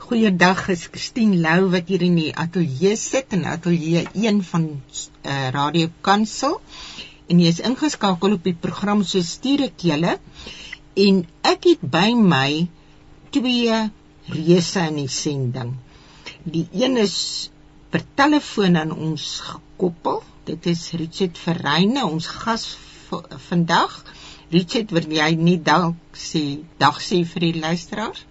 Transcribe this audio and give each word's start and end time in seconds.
Goeiedag, 0.00 0.68
is 0.72 0.86
Christine 0.88 1.36
Lou 1.44 1.66
wat 1.72 1.90
hier 1.92 2.00
in 2.06 2.14
die 2.16 2.30
ateljee 2.42 2.96
sit 2.96 3.34
in 3.36 3.42
ateljee 3.44 4.06
1 4.16 4.38
van 4.48 4.62
uh, 4.72 5.34
Radio 5.52 5.90
Kansel 6.06 6.56
en 7.28 7.42
jy 7.42 7.50
is 7.52 7.60
ingeskakel 7.68 8.36
op 8.38 8.46
die 8.48 8.54
program 8.62 9.02
so 9.10 9.20
stuur 9.30 9.66
ek 9.66 9.84
julle 9.90 10.14
en 11.04 11.18
ek 11.50 11.68
het 11.68 11.84
by 11.96 12.06
my 12.16 12.48
twee 13.36 13.76
reëse 14.30 14.86
in 14.88 15.02
die 15.02 15.12
sending. 15.18 15.76
Die 16.56 16.64
een 16.80 16.96
is 17.04 17.18
per 17.92 18.06
telefoon 18.22 18.80
aan 18.80 18.96
ons 18.96 19.28
gekoppel. 19.50 20.24
Dit 20.48 20.70
is 20.72 20.86
Richard 20.96 21.36
Verreyne, 21.44 22.08
ons 22.08 22.32
gas 22.40 22.70
vandag. 23.50 24.00
Richard, 24.56 24.96
wil 24.96 25.12
jy 25.20 25.30
nie 25.36 25.60
dalk 25.70 26.18
sê 26.24 26.44
dag 26.80 27.04
sê 27.04 27.20
vir 27.34 27.50
die 27.50 27.56
luisteraars? 27.68 28.24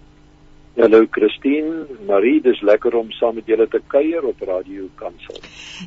Hallo 0.79 1.01
Christine, 1.11 1.89
Marie, 2.07 2.37
dis 2.39 2.61
lekker 2.63 2.93
om 2.95 3.09
saam 3.11 3.33
met 3.35 3.49
julle 3.51 3.65
te 3.67 3.81
kuier 3.91 4.23
op 4.23 4.39
Radio 4.47 4.85
Kansel. 4.95 5.41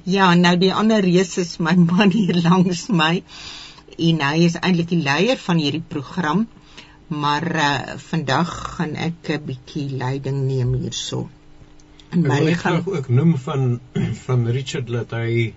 Ja, 0.05 0.27
nou 0.37 0.52
die 0.60 0.69
ander 0.77 1.00
reus 1.00 1.33
is 1.41 1.55
my 1.64 1.73
man 1.80 2.12
hier 2.12 2.37
langs 2.45 2.83
my 2.92 3.23
en 3.97 4.20
hy 4.20 4.42
is 4.50 4.59
eintlik 4.60 4.91
die 4.91 5.00
leier 5.00 5.41
van 5.41 5.62
hierdie 5.64 5.80
program, 5.95 6.45
maar 7.09 7.48
uh, 7.48 7.70
vandag 8.05 8.52
gaan 8.77 8.92
ek 9.09 9.33
'n 9.38 9.48
bietjie 9.48 9.86
leiding 9.97 10.45
neem 10.50 10.77
hierso. 10.84 11.24
En 12.12 12.28
my 12.28 12.52
gaan 12.61 12.84
ook 12.84 13.09
noem 13.09 13.34
van 13.48 13.80
van 14.28 14.47
Richard 14.61 14.92
dat 14.92 15.16
hy 15.16 15.33
'n 15.48 15.55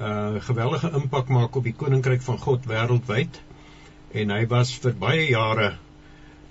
uh, 0.00 0.40
geweldige 0.48 0.96
impak 0.96 1.28
maak 1.28 1.56
op 1.56 1.68
die 1.68 1.76
koninkryk 1.76 2.24
van 2.24 2.38
God 2.48 2.64
wêreldwyd 2.64 3.44
en 4.16 4.30
hy 4.30 4.46
was 4.46 4.72
vir 4.72 4.96
baie 4.96 5.28
jare 5.28 5.74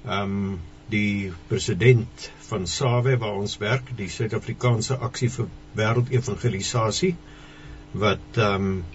ehm 0.06 0.22
um, 0.22 0.60
die 0.90 1.32
president 1.48 2.30
van 2.50 2.68
SAWE 2.68 3.18
waar 3.22 3.38
ons 3.42 3.58
werk, 3.62 3.92
die 3.98 4.10
Suid-Afrikaanse 4.10 4.98
Aksie 5.08 5.30
vir 5.30 5.50
Wêreldevangelisasie 5.78 7.16
wat 8.06 8.38
ehm 8.38 8.70
um, 8.70 8.86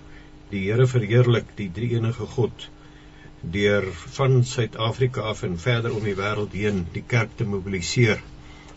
die 0.51 0.67
Here 0.69 0.87
verheerlik, 0.87 1.49
die 1.59 1.71
drie 1.73 1.95
enige 1.97 2.27
God 2.37 2.69
deur 3.55 3.87
van 4.17 4.45
Suid-Afrika 4.45 5.21
af 5.21 5.43
en 5.43 5.59
verder 5.59 5.95
om 5.97 6.05
die 6.05 6.15
wêreld 6.19 6.55
heen 6.55 6.85
die 6.93 7.03
kerk 7.15 7.35
te 7.37 7.45
mobiliseer 7.45 8.23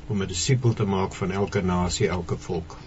om 0.08 0.22
'n 0.22 0.28
disipel 0.28 0.73
te 0.73 0.86
maak 0.86 1.14
van 1.14 1.32
elke 1.32 1.62
nasie, 1.62 2.08
elke 2.08 2.38
volk. 2.38 2.78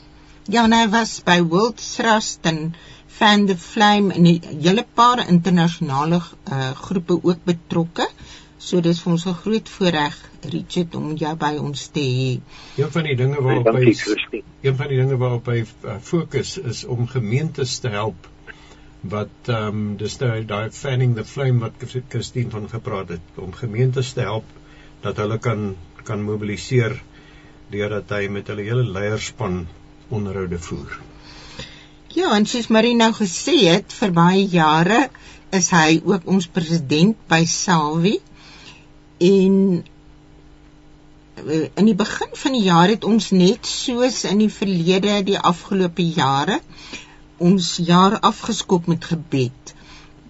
Ja, 0.48 0.66
nou 0.66 0.88
was 0.90 1.20
by 1.24 1.40
World 1.42 1.94
Trust 1.94 2.46
en 2.48 2.74
Fan 3.06 3.46
the 3.46 3.56
Flame 3.56 4.14
en 4.14 4.26
'n 4.26 4.40
hele 4.62 4.86
paar 4.94 5.28
internasionale 5.28 6.20
uh, 6.52 6.70
groepe 6.70 7.18
ook 7.22 7.44
betrokke. 7.44 8.08
So 8.60 8.82
dis 8.84 8.98
vir 9.02 9.12
ons 9.12 9.22
'n 9.26 9.38
groot 9.42 9.68
voorreg 9.74 10.16
Richard 10.54 10.94
om 10.94 11.14
jou 11.16 11.30
by 11.42 11.54
ons 11.56 11.86
te 11.94 12.00
hê. 12.00 12.32
Een 12.76 12.90
van 12.96 13.06
die 13.08 13.16
dinge 13.16 13.40
waarop 13.46 13.70
hy 13.76 13.94
Een 14.60 14.76
van 14.76 14.88
die 14.88 14.98
dinge 14.98 15.16
waarop 15.16 15.46
hy 15.48 15.62
uh, 15.64 15.96
fokus 16.08 16.58
is 16.58 16.84
om 16.84 17.08
gemeentes 17.08 17.78
te 17.78 17.88
help 17.88 18.28
wat 19.14 19.48
ehm 19.48 19.68
um, 19.68 19.96
dis 19.96 20.18
nou 20.20 20.44
daai 20.44 20.70
fanning 20.76 21.16
the 21.16 21.24
flame 21.24 21.64
wat 21.64 21.72
Christine 22.12 22.50
van 22.50 22.68
gepraat 22.68 23.08
het 23.16 23.40
om 23.40 23.52
gemeentes 23.62 24.12
te 24.12 24.20
help 24.20 24.44
dat 25.00 25.16
hulle 25.16 25.38
kan 25.38 25.76
kan 26.04 26.22
mobiliseer 26.22 27.00
deurdat 27.70 28.10
hy 28.10 28.28
met 28.28 28.48
hulle 28.52 28.68
hele 28.68 28.84
leierspan 28.84 29.62
onderhoude 30.08 30.58
voer. 30.58 31.00
Ja, 32.12 32.34
en 32.36 32.46
soos 32.46 32.68
Marie 32.68 32.96
nou 32.96 33.12
gesê 33.14 33.56
het, 33.70 33.92
vir 33.92 34.12
baie 34.12 34.44
jare 34.44 35.06
is 35.50 35.70
hy 35.70 36.00
ook 36.04 36.26
ons 36.28 36.46
president 36.46 37.16
by 37.30 37.44
Salvi 37.46 38.18
en 39.20 39.84
eh, 41.34 41.68
in 41.74 41.84
die 41.88 41.94
begin 41.94 42.32
van 42.42 42.56
die 42.56 42.62
jaar 42.64 42.88
het 42.88 43.04
ons 43.04 43.30
net 43.36 43.66
soos 43.68 44.22
in 44.30 44.40
die 44.44 44.52
verlede 44.52 45.18
die 45.28 45.38
afgelope 45.52 46.06
jare 46.16 46.60
ons 47.40 47.68
jaar 47.88 48.18
afgeskop 48.20 48.88
met 48.92 49.04
gebed. 49.12 49.74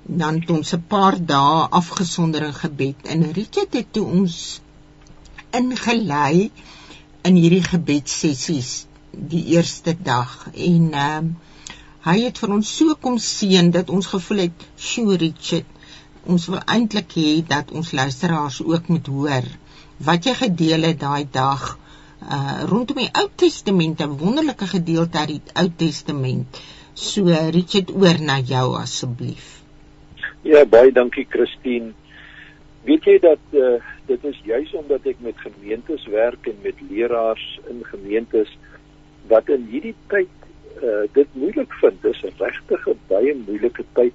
Dan 0.03 0.41
het 0.41 0.51
ons 0.51 0.75
'n 0.75 0.85
paar 0.89 1.17
dae 1.27 1.67
afgesonder 1.81 2.43
in 2.43 2.55
gebed. 2.55 3.07
En 3.07 3.33
Richard 3.33 3.73
het 3.75 3.93
toe 3.93 4.07
ons 4.07 4.61
ingelei 5.51 6.51
in 7.23 7.35
hierdie 7.35 7.63
gebedsessies 7.63 8.87
die 9.11 9.45
eerste 9.57 9.97
dag. 10.03 10.49
En 10.55 10.93
ehm 10.93 11.27
uh, 11.27 11.35
hy 12.01 12.17
het 12.25 12.39
vir 12.41 12.53
ons 12.55 12.77
so 12.77 12.95
kom 12.95 13.19
seën 13.19 13.71
dat 13.71 13.91
ons 13.91 14.07
gevoel 14.07 14.39
het, 14.39 14.63
"Sjoe 14.77 15.17
Richard, 15.17 15.67
ons 16.27 16.47
wil 16.53 16.61
eintlik 16.67 17.17
hê 17.17 17.31
dat 17.47 17.71
ons 17.71 17.93
luisteraars 17.93 18.63
ook 18.65 18.89
moet 18.89 19.07
hoor 19.07 19.47
wat 20.05 20.25
jy 20.25 20.35
gedeel 20.35 20.89
het 20.91 21.01
daai 21.01 21.25
dag 21.33 21.79
uh 22.21 22.65
rondom 22.69 22.99
die 23.01 23.13
Ou 23.17 23.29
Testament, 23.37 24.01
'n 24.01 24.19
wonderlike 24.21 24.67
gedeelte 24.67 25.19
uit 25.19 25.29
die 25.29 25.41
Ou 25.55 25.69
Testament. 25.77 26.61
So 26.95 27.25
Richard 27.51 27.91
oor 27.91 28.21
na 28.21 28.39
jou 28.41 28.77
asseblief. 28.77 29.63
Ja, 30.43 30.65
baie 30.65 30.93
dankie 30.93 31.27
Christine. 31.29 31.93
Weet 32.85 33.05
jy 33.05 33.19
dat 33.19 33.41
uh 33.53 33.79
dit 34.07 34.25
is 34.25 34.41
juis 34.45 34.73
omdat 34.75 35.07
ek 35.07 35.17
met 35.21 35.39
gemeentes 35.39 36.07
werk 36.07 36.47
en 36.47 36.57
met 36.63 36.75
leraars 36.91 37.61
in 37.71 37.85
gemeentes 37.85 38.59
wat 39.29 39.49
in 39.49 39.69
hierdie 39.71 39.95
tyd 40.09 40.29
uh 40.83 41.05
dit 41.13 41.29
moeilik 41.33 41.73
vind. 41.81 42.03
Dis 42.03 42.23
'n 42.23 42.33
regtig 42.37 42.89
baie 43.09 43.35
moeilike 43.35 43.85
tyd 43.93 44.15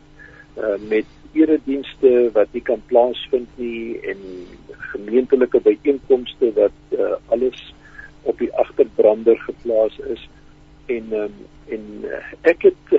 uh 0.58 0.78
met 0.90 1.06
eredienste 1.36 2.12
wat 2.34 2.54
nie 2.56 2.64
kan 2.64 2.82
plaasvind 2.92 3.50
nie 3.62 4.00
en 4.12 4.22
gemeentelike 4.96 5.60
byeenkomste 5.66 6.52
wat 6.56 6.96
uh, 6.98 7.16
alles 7.36 7.74
op 8.24 8.40
die 8.40 8.52
agterbrander 8.54 9.38
geplaas 9.48 9.98
is 10.16 10.24
en 10.86 11.12
um, 11.14 11.36
en 11.76 11.86
uh, 12.06 12.22
ek 12.52 12.68
het 12.70 12.96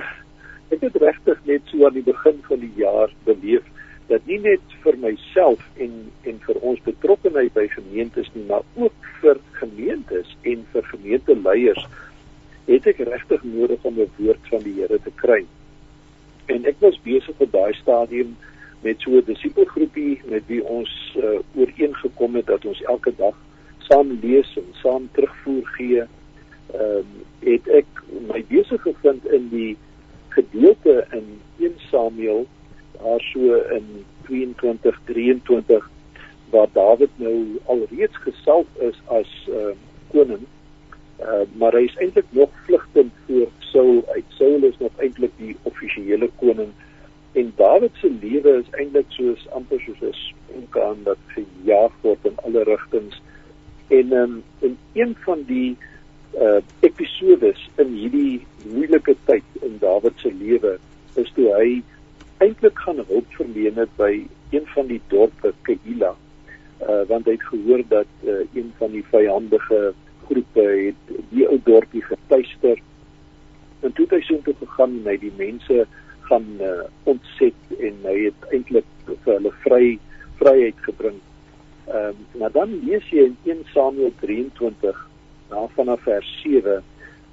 ek 0.75 0.81
het 0.83 0.95
regtig 1.01 1.41
net 1.49 1.71
so 1.71 1.87
aan 1.87 1.97
die 1.97 2.05
begin 2.05 2.39
van 2.47 2.61
die 2.63 2.73
jaar 2.75 3.13
beleef 3.29 3.65
dat 4.07 4.25
nie 4.29 4.39
net 4.43 4.75
vir 4.83 4.99
myself 5.03 5.63
en 5.83 5.93
en 6.29 6.39
vir 6.45 6.59
ons 6.71 6.83
betrokkeheid 6.87 7.53
by 7.55 7.67
gemeentes 7.73 8.29
nie 8.35 8.45
maar 8.51 8.65
ook 8.75 9.11
vir 9.21 9.39
gemeentes 9.59 10.35
en 10.43 10.65
vir 10.73 10.91
gemeenteleiers 10.93 11.87
het 12.67 12.87
ek 12.91 13.05
regtig 13.09 13.43
nodig 13.47 13.83
om 13.87 13.99
'n 13.99 14.11
woord 14.19 14.51
van 14.51 14.63
die 14.63 14.75
Here 14.79 14.99
te 15.03 15.13
kry 15.23 15.45
en 16.53 16.65
ek 16.65 16.79
was 16.79 16.99
besig 17.03 17.43
op 17.43 17.51
daai 17.51 17.73
stadium 17.73 18.35
met 18.81 19.01
so 19.01 19.11
'n 19.11 19.23
disipelgroepie 19.25 20.21
met 20.25 20.43
wie 20.47 20.63
ons 20.63 21.15
uh, 21.17 21.39
ooreengekom 21.55 22.35
het 22.35 22.45
dat 22.45 22.65
ons 22.65 22.81
elke 22.81 23.13
dag 23.17 23.35
saam 23.77 24.19
lees 24.21 24.57
en 24.57 24.69
saam 24.81 25.09
terugvoer 25.11 25.65
gee. 25.77 26.01
Ehm 26.01 26.97
um, 26.97 27.05
het 27.39 27.67
ek 27.67 27.85
my 28.27 28.43
besig 28.47 28.81
gevind 28.81 29.25
in 29.25 29.49
die 29.49 29.77
gedeelte 30.29 31.07
in 31.11 31.39
1 31.59 31.73
Samuel 31.89 32.47
daar 33.01 33.21
so 33.21 33.53
in 33.77 34.05
22 34.25 34.99
23 35.05 35.89
waar 36.49 36.67
Dawid 36.73 37.09
nou 37.15 37.59
alreeds 37.65 38.17
gesalf 38.17 38.67
is 38.79 38.99
as 39.05 39.47
uh, 39.49 39.75
koning. 40.11 40.45
Uh, 41.17 41.45
maar 41.57 41.73
hy 41.73 41.87
is 41.87 41.95
eintlik 41.97 42.27
nog 42.29 42.49
vlugtend 42.65 43.13
voor 43.25 43.47
Saul 43.59 44.03
uit. 44.13 44.25
Saul 44.37 44.63
is 44.69 44.77
nog 44.77 44.91
eintlik 45.01 45.33
die 45.37 45.55
offisiële 45.63 46.29
koning 46.37 46.69
en 47.37 47.51
Dawid 47.55 47.91
se 48.01 48.09
lewe 48.21 48.53
is 48.61 48.69
eintlik 48.77 49.09
soos 49.13 49.47
amper 49.57 49.81
soos 49.85 50.01
'n 50.01 50.13
sponkaan 50.13 51.03
wat 51.03 51.21
gejaag 51.33 51.93
word 52.01 52.25
in 52.29 52.37
alle 52.45 52.63
rigtings. 52.63 53.21
En 53.87 54.13
um, 54.13 54.43
in 54.59 54.77
een 54.93 55.15
van 55.25 55.43
die 55.49 55.77
uh 56.37 56.61
episodes 56.79 57.69
in 57.81 57.93
hierdie 57.97 58.45
moeilike 58.63 59.15
tyd 59.25 59.43
in 59.61 59.77
Dawid 59.79 60.19
se 60.21 60.33
lewe 60.33 60.77
is 61.15 61.31
toe 61.35 61.49
hy 61.57 61.69
eintlik 62.45 62.79
gaan 62.85 63.01
hulp 63.07 63.37
verleen 63.37 63.77
het 63.81 63.93
by 63.97 64.13
een 64.49 64.65
van 64.73 64.87
die 64.87 65.01
dorpe 65.07 65.53
Keila. 65.61 66.13
Uh 66.81 67.01
want 67.09 67.25
hy 67.25 67.37
het 67.37 67.47
gehoor 67.53 67.81
dat 67.89 68.11
uh, 68.23 68.43
een 68.53 68.73
van 68.77 68.91
die 68.91 69.05
vyandige 69.09 69.93
groepe 70.29 70.65
het 70.87 71.15
die 71.31 71.47
ou 71.47 71.59
dorpie 71.63 72.03
getuister 72.05 72.81
en 73.81 73.93
toe 73.93 74.05
het 74.05 74.17
hy 74.17 74.21
so 74.25 74.41
toe 74.45 74.55
gegaan 74.61 74.99
en 74.99 75.09
hy 75.11 75.17
die 75.21 75.33
mense 75.37 75.85
gaan 76.27 76.47
uh, 76.59 76.83
ontset 77.09 77.77
en 77.77 77.99
hy 78.03 78.17
het 78.27 78.47
eintlik 78.51 78.87
vir 79.07 79.33
hulle 79.37 79.53
vry 79.63 79.85
vryheid 80.41 80.85
gebring. 80.85 81.17
Ehm 81.87 82.09
um, 82.11 82.25
maar 82.41 82.51
dan 82.51 82.73
lees 82.83 83.05
jy 83.13 83.29
in 83.29 83.37
1 83.47 83.63
Samuel 83.73 84.11
23 84.21 84.99
na 85.49 85.63
vanaf 85.75 86.03
vers 86.03 86.31
7 86.43 86.83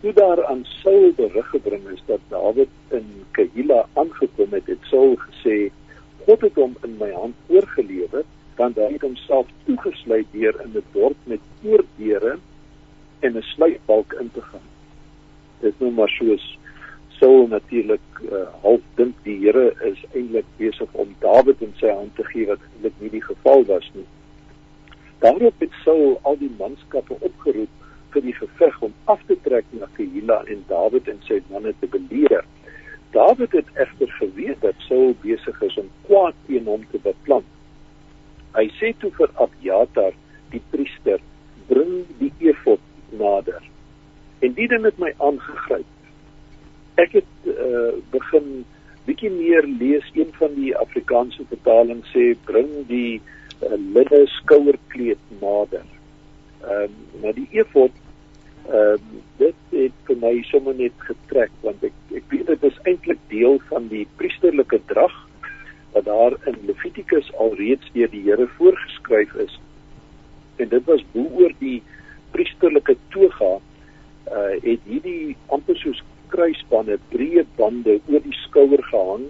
hoe 0.05 0.13
daar 0.13 0.45
aan 0.47 0.65
Saul 0.65 1.13
berig 1.17 1.49
gebring 1.51 1.89
is 1.89 2.03
dat 2.07 2.21
Dawid 2.29 2.69
in 2.89 3.07
Keila 3.31 3.87
aangekom 3.93 4.53
het, 4.53 4.67
het 4.67 4.89
Saul 4.91 5.17
gesê 5.27 5.57
God 6.27 6.41
het 6.47 6.59
hom 6.61 6.77
in 6.87 6.97
my 7.01 7.11
hand 7.13 7.35
oorgelewer 7.49 8.25
want 8.57 8.79
hy 8.79 8.91
het 8.93 9.07
homself 9.07 9.51
toegesluit 9.67 10.29
deur 10.33 10.61
in 10.65 10.77
'n 10.79 10.85
dorp 10.93 11.17
met 11.25 11.41
oordeure 11.65 12.39
en 13.25 13.37
'n 13.39 13.43
sluitbalk 13.43 14.13
in 14.21 14.31
te 14.33 14.43
gaan. 14.51 14.69
Dit 15.61 15.81
nou 15.81 15.93
maar 15.93 16.09
soos 16.09 16.59
Saul 17.19 17.47
natuurlik 17.49 18.07
uh, 18.23 18.47
half 18.63 18.81
dink 18.95 19.15
die 19.23 19.39
Here 19.45 19.75
is 19.91 20.01
eintlik 20.13 20.49
besig 20.57 20.89
om 20.93 21.15
Dawid 21.19 21.61
in 21.63 21.73
sy 21.79 21.89
hand 21.89 22.17
te 22.17 22.25
gee 22.25 22.47
wat 22.47 22.59
eintlik 22.69 22.99
nie 22.99 23.11
die 23.11 23.23
geval 23.23 23.65
was 23.65 23.91
nie. 23.95 24.07
Daarop 25.19 25.55
het 25.59 25.73
Saul 25.85 26.19
al 26.23 26.37
die 26.39 26.51
manskappe 26.59 27.17
opgeroep 27.21 27.71
vir 28.15 28.23
die 28.23 28.35
geveg 28.35 28.83
om 28.83 28.93
af 29.05 29.23
te 29.27 29.37
trek 29.47 29.65
na 29.71 29.89
Keila 29.97 30.43
en 30.51 30.65
Dawid 30.69 31.09
en 31.09 31.23
sy 31.29 31.41
manne 31.51 31.73
te 31.81 31.87
beleer. 31.87 32.45
Dawid 33.15 33.53
het 33.53 33.71
egter 33.75 34.11
geweet 34.19 34.61
dat 34.61 34.75
Saul 34.89 35.15
besig 35.23 35.63
is 35.63 35.79
om 35.79 35.91
kwaad 36.07 36.35
teen 36.47 36.67
hom 36.71 36.83
te 36.91 36.99
beplan. 37.03 37.47
Hy 38.55 38.69
sê 38.79 38.93
toe 38.99 39.11
vir 39.19 39.31
Abjatar, 39.43 40.15
die 40.51 40.63
priester, 40.71 41.23
bring 41.71 42.05
die 42.21 42.33
efod 42.51 42.83
nader. 43.19 43.63
En 44.45 44.55
die 44.59 44.69
ding 44.71 44.85
het 44.87 44.99
my 45.03 45.11
aangegryp. 45.19 45.91
Ek 47.01 47.17
het 47.19 47.49
uh, 47.51 47.97
begin 48.15 48.65
bietjie 49.09 49.31
meer 49.35 49.67
lees 49.81 50.07
een 50.15 50.31
van 50.39 50.55
die 50.57 50.71
Afrikaanse 50.79 51.47
vertalings 51.51 52.11
sê 52.15 52.33
bring 52.47 52.71
die 52.91 53.19
uh, 53.19 53.75
linne 53.75 54.23
skouerkleed 54.39 55.35
nader. 55.41 55.87
Ehm 56.65 56.87
um, 56.87 57.03
maar 57.23 57.35
die 57.37 57.49
efod 57.57 57.95
ehm 58.69 58.95
um, 58.95 59.23
dit 59.37 59.55
het 59.71 59.93
vir 60.09 60.17
my 60.17 60.33
sommer 60.49 60.75
net 60.75 60.93
getrek 61.09 61.53
want 61.61 61.83
ek 61.85 61.97
ek 62.17 62.31
weet 62.33 62.47
dit 62.47 62.63
is 62.71 62.79
eintlik 62.85 63.21
deel 63.29 63.59
van 63.69 63.89
die 63.91 64.07
priesterlike 64.17 64.79
drag 64.93 65.17
wat 65.93 66.05
daar 66.05 66.37
in 66.51 66.57
Levitikus 66.67 67.29
alreeds 67.39 67.91
deur 67.93 68.11
die 68.11 68.23
Here 68.25 68.47
voorgeskryf 68.57 69.35
is. 69.35 69.61
En 70.57 70.69
dit 70.69 70.85
was 70.85 71.05
beoor 71.13 71.53
die 71.59 71.83
priesterlike 72.33 72.97
toga 73.15 73.53
uh 74.33 74.55
het 74.65 74.89
hierdie 74.89 75.37
amper 75.53 75.77
soos 75.77 76.01
kruisbande, 76.33 76.99
breë 77.13 77.45
bande 77.59 77.99
oor 78.09 78.23
die 78.25 78.39
skouer 78.41 78.83
gehang 78.91 79.29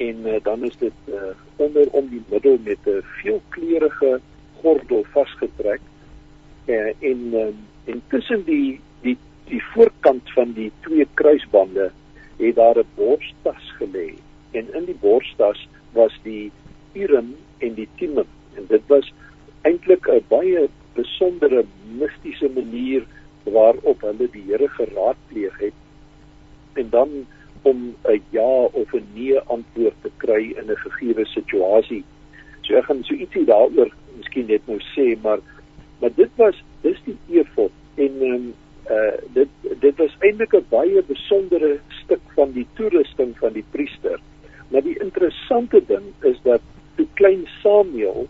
en 0.00 0.26
uh, 0.26 0.36
dan 0.42 0.62
is 0.64 0.76
dit 0.80 1.08
uh, 1.12 1.32
onder 1.56 1.88
om 1.96 2.06
die 2.12 2.22
middel 2.28 2.58
met 2.64 2.78
'n 2.86 3.02
veelkleurige 3.20 4.20
gordel 4.60 5.04
vasgetrek. 5.12 5.80
Uh, 6.66 6.92
en 7.00 7.20
uh, 7.32 7.48
en 7.84 8.02
tussen 8.08 8.44
die 8.44 8.80
die 9.00 9.16
die 9.50 9.62
voorkant 9.72 10.30
van 10.34 10.52
die 10.52 10.70
twee 10.80 11.06
kruisbande 11.14 11.90
het 12.38 12.54
daar 12.54 12.78
'n 12.78 12.92
borstas 12.94 13.64
gelê. 13.78 14.14
En 14.50 14.74
in 14.74 14.84
die 14.84 14.98
borstas 15.00 15.68
was 15.92 16.14
die 16.22 16.52
urim 16.92 17.36
en 17.58 17.74
die 17.74 17.88
timim. 17.96 18.30
En 18.54 18.64
dit 18.68 18.82
was 18.86 19.12
eintlik 19.62 20.08
'n 20.08 20.24
baie 20.28 20.68
besondere 20.94 21.64
mistiese 21.98 22.48
manier 22.54 23.06
waarop 23.42 24.00
hulle 24.00 24.28
die 24.32 24.44
Here 24.46 24.68
geraadpleeg 24.68 25.58
het. 25.58 25.78
En 26.72 26.88
dan 26.90 27.26
om 27.62 27.94
'n 28.04 28.22
ja 28.30 28.52
of 28.72 28.92
'n 28.92 29.06
nee 29.14 29.38
antwoord 29.38 29.94
te 30.02 30.10
kry 30.16 30.42
in 30.56 30.70
'n 30.70 30.76
gegeewe 30.76 31.26
situasie. 31.26 32.04
So 32.60 32.74
ek 32.74 32.84
gaan 32.84 33.04
so 33.04 33.14
ietsie 33.14 33.44
daaroor 33.44 33.90
miskien 34.16 34.46
net 34.46 34.66
nou 34.66 34.78
sê, 34.78 35.20
maar 35.22 35.38
maar 36.00 36.10
dit 36.14 36.30
was 36.36 36.62
dis 36.82 36.98
die 37.04 37.16
efod 37.40 37.72
en 37.94 38.22
um, 38.32 38.50
uh 38.90 39.14
dit 39.36 39.48
dit 39.84 39.96
was 39.96 40.16
eintlik 40.18 40.54
'n 40.54 40.66
baie 40.68 41.02
besondere 41.02 41.78
stuk 42.02 42.24
van 42.34 42.52
die 42.52 42.66
toerusting 42.74 43.36
van 43.38 43.52
die 43.52 43.64
priester. 43.70 44.20
Maar 44.68 44.82
die 44.82 44.98
interessante 44.98 45.82
ding 45.86 46.06
is 46.20 46.38
dat 46.42 46.60
toe 46.96 47.06
klein 47.14 47.46
Samuel 47.62 48.26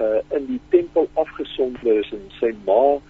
uh 0.00 0.20
in 0.36 0.46
die 0.46 0.60
tempel 0.68 1.08
afgesonder 1.12 1.98
is 1.98 2.10
en 2.12 2.24
sy 2.38 2.52
ma 2.66 3.00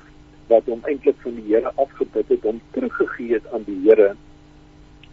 wat 0.50 0.66
hom 0.66 0.80
eintlik 0.88 1.16
van 1.22 1.34
die 1.34 1.54
Here 1.54 1.72
afgebid 1.76 2.28
het 2.28 2.44
om 2.44 2.60
teruggegee 2.70 3.32
het 3.32 3.52
aan 3.52 3.64
die 3.66 3.78
Here 3.84 4.14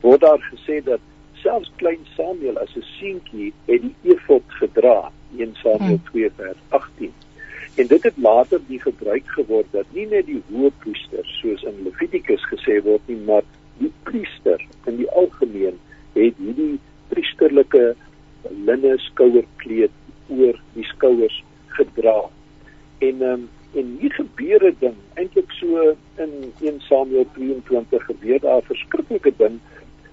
word 0.02 0.22
daar 0.22 0.42
gesê 0.54 0.82
dat 0.84 1.00
selfs 1.44 1.72
klein 1.76 2.06
Samuel 2.16 2.58
as 2.58 2.76
'n 2.76 2.86
seentjie 3.00 3.54
het 3.66 3.82
die 3.82 3.96
efod 4.14 4.44
gedra 4.48 5.12
in 5.38 5.56
Samuel 5.62 6.00
2 6.12 6.24
hmm. 6.26 6.36
vers 6.36 6.58
18 6.70 7.14
en 7.76 7.88
dit 7.88 8.04
het 8.04 8.17
later 8.28 8.62
die 8.70 8.80
gebruik 8.84 9.28
geword 9.40 9.70
dat 9.76 9.94
nie 9.98 10.08
net 10.14 10.28
die 10.30 10.42
hoë 10.52 10.72
priester 10.84 11.28
soos 11.40 11.66
in 11.72 11.84
Levitikus 11.88 12.46
gesê 12.52 12.80
word 12.88 13.12
nie 13.12 13.20
maar 13.30 13.46
die 13.82 13.92
priester 14.10 14.64
in 14.92 15.02
die 15.02 15.10
algemeen 15.22 15.78
het 16.18 16.42
hierdie 16.42 16.76
priesterlike 17.12 17.84
linne 18.70 18.96
skouerkleed 19.10 19.94
oor 20.38 20.60
die 20.76 20.88
skouers 20.94 21.38
gedra 21.78 22.18
en 23.10 23.24
um, 23.32 23.46
en 23.80 23.98
hier 24.02 24.14
gebeur 24.14 24.64
'n 24.66 24.76
ding 24.80 24.98
eintlik 25.22 25.52
so 25.60 25.96
in 26.24 26.54
1 26.62 26.82
Samuel 26.90 27.28
23 27.34 28.06
gebeur 28.06 28.40
daar 28.40 28.62
'n 28.62 28.70
verskriklike 28.72 29.34
ding 29.38 29.60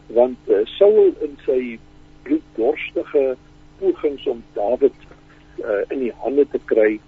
want 0.06 0.38
uh, 0.48 0.60
Saul 0.64 1.14
in 1.26 1.38
sy 1.46 1.78
bloeddorstige 2.22 3.36
pogings 3.78 4.26
om 4.26 4.42
Dawid 4.52 4.96
uh, 5.64 5.82
in 5.88 5.98
die 5.98 6.12
hande 6.22 6.46
te 6.50 6.60
kry, 6.70 7.00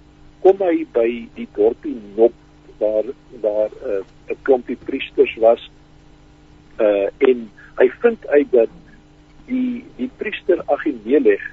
kom 0.45 0.61
hy 0.63 0.87
by 0.97 1.09
die 1.37 1.49
dorpie 1.57 1.97
Nob 2.17 2.33
waar 2.79 3.09
daar 3.41 3.73
eh, 3.89 4.01
'n 4.29 4.33
uh, 4.33 4.37
klompie 4.43 4.77
priesters 4.85 5.35
was 5.41 5.71
uh 6.79 7.09
en 7.19 7.51
hy 7.79 7.89
vind 8.03 8.27
uit 8.27 8.46
dat 8.57 8.73
die 9.51 9.85
die 10.01 10.11
priester 10.21 10.63
Agimelech 10.73 11.45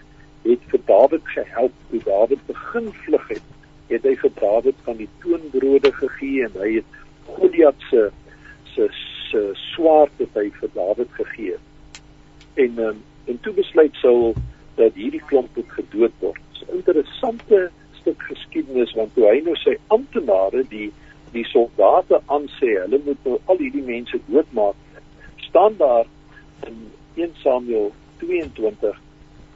het 0.47 0.63
vir 0.71 0.81
Dawid 0.89 1.27
gehelp 1.35 1.75
toe 1.89 2.01
Dawid 2.07 2.45
begin 2.49 2.89
vlug 3.05 3.27
het 3.35 3.49
het 3.91 4.07
hy 4.07 4.15
vir 4.23 4.33
Dawid 4.39 4.79
van 4.87 4.99
die 5.01 5.09
toonbrode 5.23 5.91
gegee 5.99 6.47
en 6.47 6.55
hy 6.63 6.71
het 6.79 7.01
Goliat 7.35 7.89
se 7.89 8.07
se 8.73 8.87
se 9.29 9.43
swaard 9.73 10.15
wat 10.21 10.39
hy 10.39 10.47
vir 10.59 10.71
Dawid 10.73 11.13
gegee 11.19 11.57
het. 11.57 12.01
En 12.65 12.81
um, 12.87 13.03
en 13.31 13.39
toe 13.45 13.53
besluit 13.53 13.95
Saul 14.01 14.33
dat 14.75 14.97
hierdie 14.97 15.21
klomp 15.29 15.55
moet 15.55 15.77
gedood 15.77 16.17
word. 16.19 16.41
'n 16.63 16.75
interessante 16.79 17.69
stuk 17.99 18.21
geskiedenis 18.27 18.93
want 18.97 19.13
toe 19.15 19.27
hy 19.29 19.39
nou 19.45 19.55
sy 19.61 19.75
amptenare 19.95 20.63
die 20.71 20.89
die 21.33 21.45
soldate 21.49 22.19
aansê 22.35 22.75
hulle 22.77 22.99
moet 23.05 23.23
nou 23.25 23.39
al 23.49 23.57
hierdie 23.57 23.85
mense 23.85 24.19
doodmaak, 24.27 24.75
staan 25.47 25.73
daar 25.79 26.05
in 26.67 26.91
1 27.15 27.35
Samuel 27.43 27.91
22 28.17 28.99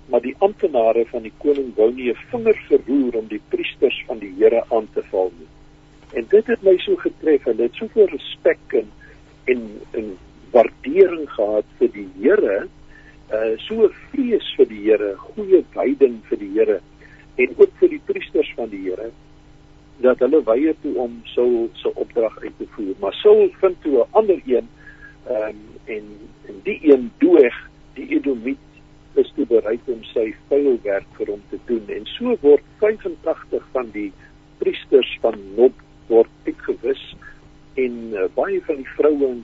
maar 0.07 0.21
die 0.21 0.35
amptenare 0.37 1.05
van 1.11 1.21
die 1.21 1.33
koning 1.43 1.73
wou 1.75 1.89
nie 1.93 2.09
'n 2.11 2.23
vinger 2.31 2.57
verroer 2.67 3.15
om 3.15 3.27
die 3.27 3.41
priesters 3.49 4.03
van 4.07 4.19
die 4.19 4.33
Here 4.37 4.63
aan 4.69 4.87
te 4.93 5.03
val 5.11 5.31
nie. 5.37 5.47
En 6.13 6.25
dit 6.29 6.47
het 6.47 6.63
my 6.63 6.77
so 6.77 6.95
getref, 6.95 7.43
hulle 7.43 7.63
het 7.63 7.75
soveel 7.75 8.07
respek 8.07 8.73
en 8.73 8.87
en 9.45 9.61
'n 9.93 10.17
waardering 10.51 11.29
gehad 11.29 11.65
vir 11.77 11.89
die 11.91 12.07
Here, 12.21 12.67
uh 13.31 13.57
so 13.57 13.89
vrees 14.11 14.53
vir 14.55 14.67
die 14.67 14.81
Here, 14.81 15.15
goeie 15.17 15.63
wyding 15.75 16.21
vir 16.29 16.37
die 16.37 16.51
Here 16.53 16.79
en 17.35 17.55
ook 17.57 17.71
vir 17.79 17.89
die 17.89 18.01
priesters 18.05 18.53
van 18.55 18.69
die 18.69 18.83
Here 18.89 19.11
dat 19.97 20.19
hulle 20.19 20.43
weier 20.43 20.75
toe 20.81 20.95
om 20.95 21.21
Saul 21.23 21.69
se 21.73 21.95
opdrag 21.95 22.39
uit 22.39 22.57
te 22.57 22.67
voer. 22.75 22.93
Maar 22.99 23.13
Saul 23.13 23.49
vind 23.59 23.81
toe 23.81 23.99
'n 23.99 24.07
ander 24.11 24.41
een 24.45 24.67
ehm 25.27 25.49
um, 25.49 25.59
en 25.85 26.05
en 26.47 26.59
die 26.63 26.79
een 26.81 27.11
doeg 27.17 27.55
die 27.93 28.07
Edomit 28.15 28.57
is 29.13 29.31
toe 29.35 29.45
bereid 29.49 29.89
om 29.91 30.03
sy 30.13 30.29
vuil 30.49 30.77
werk 30.85 31.07
vir 31.17 31.31
hom 31.33 31.41
te 31.51 31.59
doen 31.69 31.89
en 31.95 32.05
so 32.13 32.35
word 32.43 32.65
85 32.83 33.65
van 33.73 33.89
die 33.95 34.11
priesters 34.61 35.09
van 35.23 35.39
Nob 35.57 35.73
word 36.11 36.29
uitgewis 36.45 37.03
en 37.81 37.97
uh, 38.13 38.27
baie 38.37 38.61
van 38.67 38.81
die 38.81 38.93
vroue 38.95 39.31
en 39.31 39.43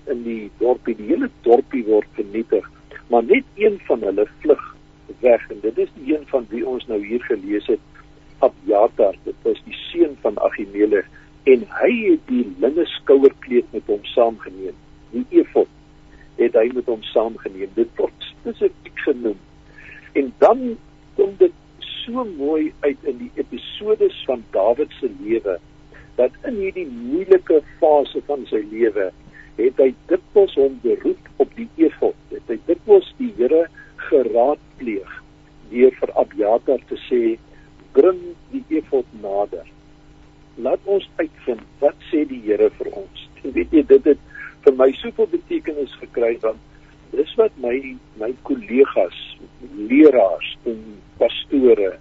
kinders 0.00 0.08
in 0.08 0.22
die 0.24 0.50
dorpie, 0.58 0.96
die 0.96 1.06
hele 1.06 1.28
dorpie 1.42 1.84
word 1.84 2.06
vernietig, 2.14 2.66
maar 3.08 3.22
net 3.24 3.44
een 3.56 3.80
van 3.86 4.00
hulle 4.00 4.26
vlug 4.40 4.76
weg 5.20 5.50
en 5.50 5.60
dit 5.60 5.78
is 5.78 5.88
die 5.94 6.14
een 6.14 6.26
van 6.26 6.46
wie 6.50 6.66
ons 6.66 6.86
nou 6.86 7.04
hier 7.04 7.22
gelees 7.22 7.66
het, 7.66 7.80
Abjatar, 8.40 9.16
dit 9.24 9.34
was 9.42 9.58
die 9.66 9.76
seun 9.90 10.16
van 10.22 10.38
Agimelech 10.40 11.06
en 11.44 11.64
hy 11.80 11.90
het 12.10 12.20
die 12.28 12.46
linne 12.60 12.86
skouerkleed 12.86 13.66
met 13.72 13.86
hom 13.86 14.04
saamgeneem, 14.04 14.76
die 15.12 15.26
efod 15.30 15.68
het 16.38 16.54
hy 16.56 16.70
met 16.72 16.86
hom 16.88 17.02
saamgeneem. 17.04 17.68
Dit 17.76 17.90
word 17.98 18.14
spesifiek 18.24 19.02
genoem. 19.04 19.36
En 20.16 20.30
dan 20.40 20.62
kom 21.18 21.34
dit 21.36 21.52
so 21.84 22.24
mooi 22.24 22.72
uit 22.80 23.02
in 23.04 23.18
die 23.18 23.30
episodes 23.34 24.16
van 24.24 24.44
Dawid 24.54 24.92
se 25.00 25.10
lewe 25.20 25.58
dat 26.16 26.32
in 26.48 26.56
hierdie 26.60 26.86
moeilike 26.88 27.60
fase 27.80 28.22
van 28.26 28.46
sy 28.48 28.62
lewe 28.70 29.10
het 29.66 29.82
hy 29.82 29.90
dikwels 30.10 30.54
hom 30.60 30.78
beroep 30.84 31.28
op 31.42 31.52
die 31.58 31.68
efod. 31.86 32.16
Het 32.32 32.54
hy 32.54 32.58
dikwels 32.68 33.08
die 33.18 33.32
Here 33.38 33.66
geraadpleeg 34.08 35.12
deur 35.70 35.94
vir 36.00 36.12
Abjatar 36.18 36.82
te 36.90 36.98
sê 37.06 37.22
bring 37.94 38.20
die 38.54 38.64
efod 38.80 39.06
nader. 39.22 39.66
Laat 40.60 40.86
ons 40.90 41.06
uitvind 41.20 41.62
wat 41.82 42.08
sê 42.10 42.24
die 42.30 42.40
Here 42.46 42.70
vir 42.78 42.92
ons. 43.04 43.26
En 43.42 43.54
weet 43.56 43.74
jy 43.74 43.84
dit 43.94 44.10
het 44.12 44.26
vir 44.64 44.76
my 44.76 44.90
soveel 45.00 45.30
betekenis 45.32 45.94
gekry 46.02 46.34
want 46.44 46.60
dis 47.14 47.32
wat 47.38 47.54
my 47.62 47.76
my 48.20 48.30
kollegas, 48.46 49.18
leraars 49.90 50.54
en 50.70 50.78
pastore 51.18 51.96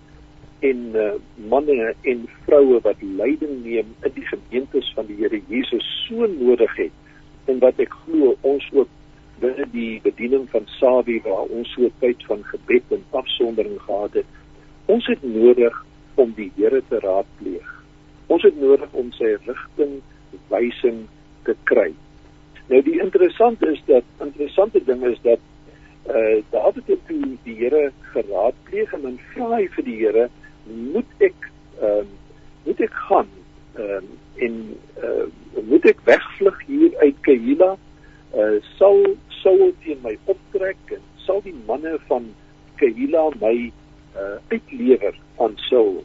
en 0.65 0.79
uh, 0.99 1.11
manne 1.49 1.93
en 2.11 2.25
vroue 2.45 2.81
wat 2.83 3.01
leiding 3.01 3.61
neem 3.63 3.93
in 4.03 4.15
die 4.15 4.25
gemeentes 4.27 4.89
van 4.95 5.07
die 5.07 5.17
Here 5.21 5.39
Jesus 5.47 5.85
so 6.05 6.27
nodig 6.27 6.75
het 6.77 7.05
en 7.49 7.59
wat 7.65 7.81
ek 7.85 7.95
glo 8.05 8.35
ons 8.53 8.69
ook 8.75 8.95
binne 9.39 9.65
die 9.73 9.99
bediening 10.03 10.45
van 10.53 10.67
Sabi 10.77 11.17
waar 11.25 11.47
ons 11.47 11.73
so 11.75 11.89
tyd 12.03 12.23
van 12.29 12.43
gebed 12.51 12.95
en 12.95 13.03
afsondering 13.23 13.81
gehad 13.87 14.21
het 14.21 14.95
ons 14.95 15.05
het 15.11 15.23
nodig 15.23 15.83
om 16.19 16.33
die 16.37 16.51
Here 16.57 16.81
te 16.89 16.99
raadpleeg 17.03 17.75
Ons 18.29 18.45
het 18.45 18.57
nodig 18.61 18.91
om 18.93 19.09
sy 19.17 19.31
rigting 19.47 19.95
wysing 20.51 20.99
te 21.47 21.55
kry. 21.69 21.89
Nou 22.69 22.81
die 22.85 22.99
interessant 23.01 23.63
is 23.65 23.79
dat 23.87 24.05
interessante 24.21 24.81
ding 24.85 25.01
is 25.09 25.17
dat 25.25 25.41
eh 26.09 26.19
uh, 26.19 26.43
Dawid 26.53 26.85
het 26.85 27.01
toe 27.07 27.37
die 27.45 27.55
Here 27.57 27.89
geraadpleeg 28.13 28.93
en 28.93 29.01
dan 29.07 29.17
vra 29.33 29.49
hy 29.55 29.65
vir 29.75 29.87
die 29.87 29.97
Here, 30.03 30.27
moet 30.93 31.25
ek 31.29 31.49
ehm 31.81 32.05
uh, 32.05 32.05
moet 32.67 32.85
ek 32.85 33.01
gaan 33.09 33.33
ehm 33.81 34.05
uh, 34.05 34.45
en 34.45 34.61
eh 35.01 35.09
uh, 35.09 35.25
moet 35.69 35.85
ek 35.85 36.01
wegvlug 36.03 36.61
hier 36.67 36.97
uit? 36.97 37.15
Eh 37.29 37.75
uh, 38.37 38.61
sal 38.77 39.01
Saul 39.41 39.71
teen 39.83 39.97
my 40.03 40.17
optrek 40.25 40.77
en 40.93 41.01
sal 41.25 41.41
die 41.41 41.55
manne 41.65 41.97
van 42.07 42.27
Keila 42.77 43.29
my 43.41 43.55
eh 43.55 44.21
uh, 44.21 44.37
uitlewer 44.53 45.15
aan 45.37 45.57
Saul? 45.69 46.03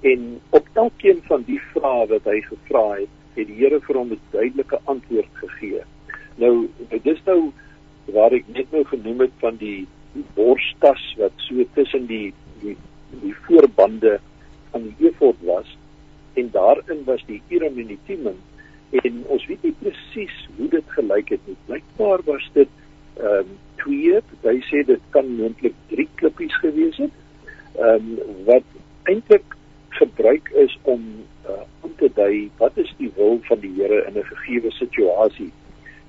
En 0.00 0.40
op 0.50 0.68
elkeen 0.72 1.22
van 1.26 1.42
die 1.46 1.60
vrae 1.72 2.06
wat 2.06 2.24
hy 2.24 2.40
gevra 2.46 2.86
het, 3.00 3.12
het 3.34 3.46
die 3.46 3.58
Here 3.58 3.80
vir 3.80 3.96
hom 3.96 4.12
'n 4.12 4.20
duidelike 4.30 4.80
antwoord 4.84 5.32
gegee. 5.42 5.82
Nou 6.36 6.68
dit 6.88 7.06
is 7.06 7.22
nou 7.24 7.52
waar 8.14 8.32
ek 8.32 8.48
net 8.54 8.72
nou 8.72 8.84
genoem 8.84 9.20
het 9.20 9.34
van 9.40 9.56
die 9.56 9.86
borstas 10.34 11.14
wat 11.18 11.32
so 11.36 11.64
tussen 11.74 12.06
die 12.06 12.32
die 12.62 12.76
die 13.22 13.34
voorbande 13.46 14.18
van 14.70 14.82
die 14.82 15.08
efod 15.08 15.36
was 15.42 15.76
en 16.34 16.50
daarin 16.52 17.04
was 17.04 17.24
die 17.26 17.42
Urim 17.48 17.78
en 17.78 17.86
die 17.86 17.98
Thummim 18.06 18.38
en 18.90 19.24
ons 19.26 19.46
weet 19.46 19.62
nie 19.62 19.74
presies 19.80 20.34
hoe 20.56 20.68
dit 20.68 20.90
gelyk 20.98 21.28
het 21.34 21.46
nie. 21.46 21.56
Blykbaar 21.66 22.22
was 22.24 22.50
dit 22.52 22.68
ehm 23.16 23.38
um, 23.38 23.54
twee, 23.80 24.20
hy 24.42 24.56
sê 24.68 24.82
dit 24.84 25.02
kan 25.14 25.28
moontlik 25.38 25.74
drie 25.90 26.08
klippies 26.20 26.56
gewees 26.62 26.98
het. 27.00 27.14
Ehm 27.76 28.10
um, 28.16 28.42
wat 28.48 28.66
eintlik 29.10 29.54
gebruik 29.96 30.50
is 30.64 30.78
om 30.82 31.04
uh, 31.48 31.62
om 31.80 31.92
te 31.96 32.10
dui 32.14 32.50
wat 32.58 32.76
is 32.76 32.92
die 32.98 33.10
wil 33.16 33.38
van 33.48 33.60
die 33.60 33.72
Here 33.78 34.02
in 34.08 34.18
'n 34.18 34.28
gegeewe 34.32 34.70
situasie. 34.70 35.52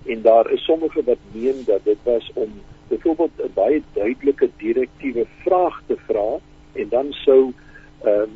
En 0.06 0.22
daar 0.22 0.52
is 0.52 0.64
sommige 0.64 1.04
wat 1.04 1.22
meen 1.32 1.64
dat 1.66 1.84
dit 1.84 1.98
was 2.04 2.32
om 2.34 2.52
byvoorbeeld 2.88 3.32
'n 3.44 3.54
baie 3.54 3.82
duidelike 3.94 4.50
direktiewe 4.58 5.26
vraag 5.44 5.82
te 5.88 5.98
vra 6.08 6.40
en 6.74 6.90
dan 6.90 7.08
sou 7.12 7.54
ehm 8.04 8.22
um, 8.22 8.32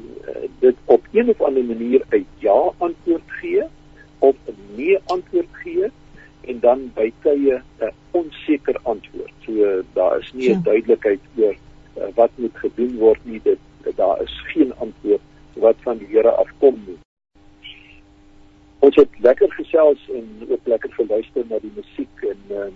dit 0.59 0.75
op 0.85 1.03
een 1.11 1.29
of 1.29 1.41
ander 1.41 1.63
manier 1.63 2.01
'n 2.09 2.25
ja 2.37 2.71
antwoord 2.77 3.27
gee 3.27 3.63
of 4.21 4.35
'n 4.47 4.57
nee 4.75 4.97
antwoord 5.05 5.53
gee 5.63 5.89
en 6.41 6.59
dan 6.59 6.91
by 6.93 7.11
tye 7.23 7.61
'n 7.79 7.93
onseker 8.11 8.77
antwoord. 8.83 9.33
So 9.45 9.83
daar 9.93 10.19
is 10.19 10.31
nie 10.33 10.49
'n 10.49 10.53
ja. 10.53 10.61
duidelikheid 10.63 11.19
oor 11.35 11.55
uh, 11.97 12.07
wat 12.15 12.31
moet 12.35 12.57
gedoen 12.57 12.97
word 12.97 13.19
nie. 13.25 13.41
Dit 13.43 13.59
daar 13.95 14.21
is 14.21 14.41
geen 14.53 14.73
antwoord 14.75 15.21
wat 15.53 15.75
van 15.79 15.97
die 15.97 16.07
Here 16.07 16.31
afkom 16.31 16.77
nie. 16.85 16.97
Ons 18.79 18.95
het 18.95 19.19
lekker 19.19 19.51
gesels 19.51 20.09
en 20.09 20.25
ook 20.49 20.67
lekker 20.67 20.93
geluister 20.93 21.43
na 21.49 21.59
die 21.59 21.73
musiek 21.75 22.23
en 22.29 22.39
uh, 22.49 22.69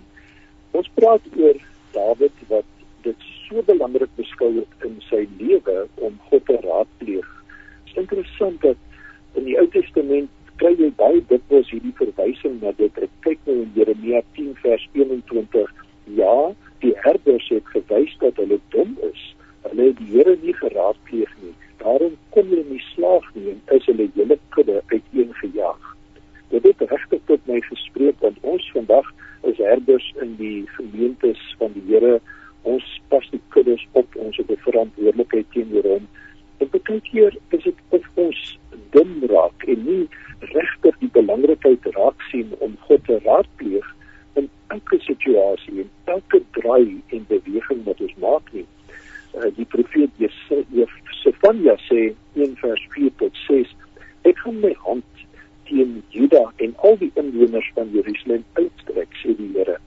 ons 0.70 0.90
praat 0.94 1.20
oor 1.36 1.58
Dawid 1.90 2.38
wat 2.48 2.68
dit 3.02 3.16
so 3.48 3.62
belangrik 3.62 4.10
beskou 4.14 4.52
het 4.54 4.86
in 4.86 5.00
sy 5.10 5.24
lewe 5.38 5.86
om 5.94 6.18
God 6.28 6.44
te 6.46 6.58
raadpleeg. 6.62 7.28
Dit 7.84 7.94
is 7.94 8.02
interessant 8.02 8.60
dat 8.60 8.76
in 9.34 9.44
die 9.48 9.58
Ou 9.58 9.66
Testament 9.74 10.30
kry 10.60 10.72
jy 10.78 10.92
baie 11.00 11.22
dikwels 11.28 11.70
hierdie 11.74 11.94
verwysing 11.98 12.45
na 12.60 12.72
dit. 12.76 13.02
Kyk 13.20 13.38
nou 13.44 13.56
in 13.62 13.72
Jeremia 13.74 14.22
10 14.34 14.54
vers 14.62 14.88
21. 14.92 15.74
Ja, 16.04 16.52
die 16.84 16.94
herders 17.04 17.48
het 17.48 17.66
gewys 17.74 18.16
dat 18.18 18.36
hulle 18.36 18.60
dom 18.68 18.98
is. 19.12 19.22
Hulle 19.68 19.90
het 19.90 19.98
die 19.98 20.10
Here 20.14 20.36
nie 20.42 20.54
geraadpleeg 20.54 21.32
nie 21.42 21.54
daarom 21.86 22.16
kom 22.34 22.48
hulle 22.50 22.64
nie 22.70 22.82
slaag 22.94 23.26
nie 23.34 23.52
en 23.52 23.60
is 23.76 23.86
hulle 23.90 24.08
hele 24.14 24.38
kudde 24.54 24.80
uiteengejaag. 24.92 25.92
Dit 26.50 26.66
het 26.68 26.82
regtig 26.90 27.22
tot 27.30 27.48
my 27.50 27.60
gespreek 27.68 28.18
want 28.24 28.42
ons 28.54 28.66
vandag 28.74 29.12
is 29.50 29.60
herders 29.62 30.06
in 30.24 30.34
die 30.40 30.64
gemeentes 30.78 31.42
van 31.60 31.74
die 31.76 31.84
Here. 31.90 32.18
Ons 32.66 32.86
pas 33.12 33.26
die 33.30 33.42
kuddes 33.54 33.84
op, 34.00 34.16
ons 34.26 34.36
het 34.42 34.50
'n 34.50 34.62
verantwoordelikheid 34.68 35.50
teenoor 35.54 35.90
hom. 35.94 36.08
En 36.58 36.70
baie 36.70 37.00
keer 37.10 37.36
is 37.56 37.62
dit 37.62 37.78
of 37.98 38.08
ons 38.14 38.58
dom 38.90 39.12
raak 39.30 39.68
en 39.74 39.84
nie 39.84 40.08
regtig 40.40 40.98
die 40.98 41.12
belangrikheid 41.18 41.86
raak 41.98 42.22
sien 42.30 42.54
om 42.58 42.76
God 42.88 43.04
te 43.04 43.18
raadpleeg 43.24 43.94
in 44.34 44.48
elke 44.66 44.98
situasie 45.00 45.80
en 45.84 45.90
elke 46.04 46.42
draai 46.58 47.02
en 47.06 47.26
beweging 47.28 47.84
wat 47.84 48.00
ons 48.00 48.16
maak 48.18 48.52
nie. 48.52 48.66
Uh, 49.36 49.50
die 49.56 49.68
profeet 49.68 50.10
Sefanja 51.26 51.74
sê 51.88 52.12
1 52.36 52.56
vers 52.62 52.86
4 52.94 53.12
tot 53.22 53.42
6 53.46 53.74
ek 54.30 54.38
gaan 54.44 54.60
my 54.60 54.72
hand 54.84 55.24
teen 55.68 56.02
Juda 56.14 56.42
en 56.64 56.74
al 56.88 56.98
die 57.02 57.10
inwoners 57.22 57.70
van 57.74 57.90
Jerusalem 57.94 58.44
uitstrek 58.60 59.18
sê 59.22 59.34
die 59.38 59.50
Here 59.56 59.78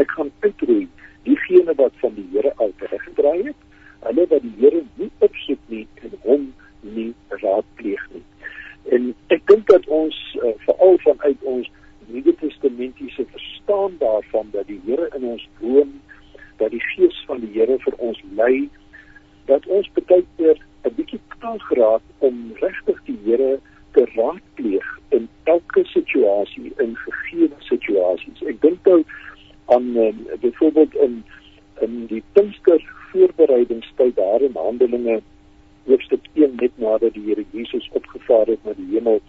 ek 0.00 0.14
gaan 0.16 0.32
uitroei 0.44 0.86
diegene 1.26 1.74
wat 1.82 1.96
van 2.02 2.16
die 2.18 2.26
Here 2.32 2.52
al 2.64 2.72
weggedraai 2.82 3.50
het 3.50 3.66
hulle 4.06 4.26
wat 4.32 4.46
die 4.46 4.56
Here 4.62 4.82
nie 5.02 5.10
opsoek 5.26 5.62
nie 5.74 5.86
en 6.02 6.16
hom 6.26 6.48
nie 6.96 7.10
raadpleeg 7.42 8.06
nie 8.14 8.24
en 8.96 9.12
ek 9.36 9.44
dink 9.52 9.68
dat 9.70 9.86
ons 10.00 10.18
uh, 10.40 10.54
veral 10.66 10.98
vanuit 11.06 11.48
ons 11.56 11.70
Nuwe 12.10 12.32
Testamentiese 12.40 13.22
verstaan 13.30 13.92
daarvan 14.00 14.48
dat 14.56 14.66
die 14.66 14.80
Here 14.86 15.10
in 15.18 15.28
ons 15.36 15.46
woon 15.60 15.92
dat 16.62 16.74
die 16.74 16.82
gees 16.92 17.18
van 17.28 17.44
die 17.44 17.52
Here 17.54 17.78
vir 17.84 17.98
ons 17.98 18.18
lei 18.38 18.68
dat 19.50 19.66
ons 19.66 19.88
baie 19.98 20.24
keer 20.36 20.58
'n 20.88 20.94
bietjie 20.96 21.20
kan 21.38 21.60
geraak 21.60 22.02
om 22.18 22.52
regtig 22.60 22.98
die 23.04 23.18
Here 23.24 23.58
te 23.92 24.04
raadpleeg 24.14 24.88
in 25.08 25.28
elke 25.44 25.84
situasie, 25.84 26.72
in 26.78 26.96
gegeewe 26.96 27.58
situasies. 27.58 28.42
Ek 28.46 28.60
dink 28.62 28.86
nou 28.86 29.02
aan 29.74 29.96
um, 29.96 30.26
byvoorbeeld 30.40 30.94
in 30.94 31.24
in 31.80 32.06
die 32.06 32.22
Pinkster 32.32 32.80
voorbereidingstyd 33.12 34.16
daar 34.16 34.40
in 34.40 34.54
Handelinge 34.54 35.20
hoofstuk 35.86 36.26
1 36.34 36.56
net 36.56 36.72
nadat 36.74 37.14
die 37.14 37.24
Here 37.26 37.44
Jesus 37.50 37.90
opgevaar 37.92 38.46
het 38.46 38.64
na 38.64 38.74
die 38.78 38.88
hemel, 38.94 39.20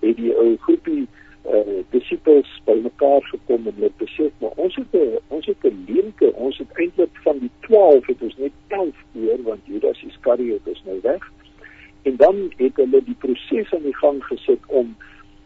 het 0.00 0.16
die 0.16 0.34
ou 0.36 0.56
groepie 0.66 1.06
uh 1.48 1.80
disippels 1.90 2.48
bymekaar 2.66 3.22
gekom 3.24 3.66
en 3.66 3.78
het 3.80 3.96
besef 3.96 4.32
maar 4.44 4.58
ons 4.64 4.74
het 4.76 4.92
'n 4.92 5.18
ons 5.28 5.46
het 5.46 5.64
'n 5.64 5.84
leemte 5.88 6.32
ons 6.32 6.58
het 6.58 6.72
eintlik 6.72 7.16
van 7.24 7.38
die 7.38 7.50
12 7.60 8.06
het 8.06 8.22
ons 8.22 8.36
net 8.36 8.52
11 8.68 8.96
oor 9.16 9.42
want 9.42 9.60
Judas 9.64 10.02
Iskariot 10.02 10.66
is 10.66 10.82
nou 10.84 10.98
weg. 11.02 11.32
En 12.02 12.16
dan 12.16 12.52
het 12.56 12.76
hulle 12.76 13.04
die 13.04 13.16
proses 13.18 13.72
aan 13.74 13.82
die 13.82 13.96
gang 13.96 14.24
gesit 14.24 14.66
om 14.66 14.96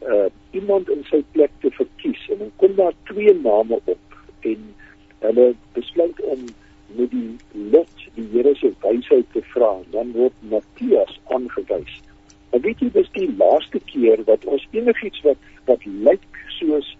uh 0.03 0.27
iemand 0.51 0.91
in 0.91 1.05
sy 1.05 1.23
plek 1.33 1.51
te 1.61 1.71
verkies 1.71 2.29
en 2.31 2.39
dan 2.39 2.53
kom 2.57 2.75
daar 2.75 2.93
twee 3.03 3.35
name 3.35 3.81
op 3.85 3.99
en 4.41 4.75
hulle 5.19 5.55
besluit 5.73 6.21
om 6.21 6.39
met 6.97 7.11
die 7.11 7.37
lot 7.75 8.09
die 8.15 8.29
Here 8.33 8.55
se 8.55 8.73
wysheid 8.81 9.31
te 9.33 9.43
vra 9.53 9.77
dan 9.91 10.13
word 10.13 10.33
Matthias 10.51 11.21
aangewys 11.25 12.01
En 12.55 12.63
weet 12.63 12.83
jy 12.85 12.91
dis 12.95 13.09
die 13.17 13.31
laaste 13.35 13.81
keer 13.91 14.21
wat 14.29 14.45
ons 14.47 14.65
enigiets 14.77 15.23
wat 15.27 15.49
wat 15.67 15.87
lyk 16.07 16.43
soos 16.59 16.91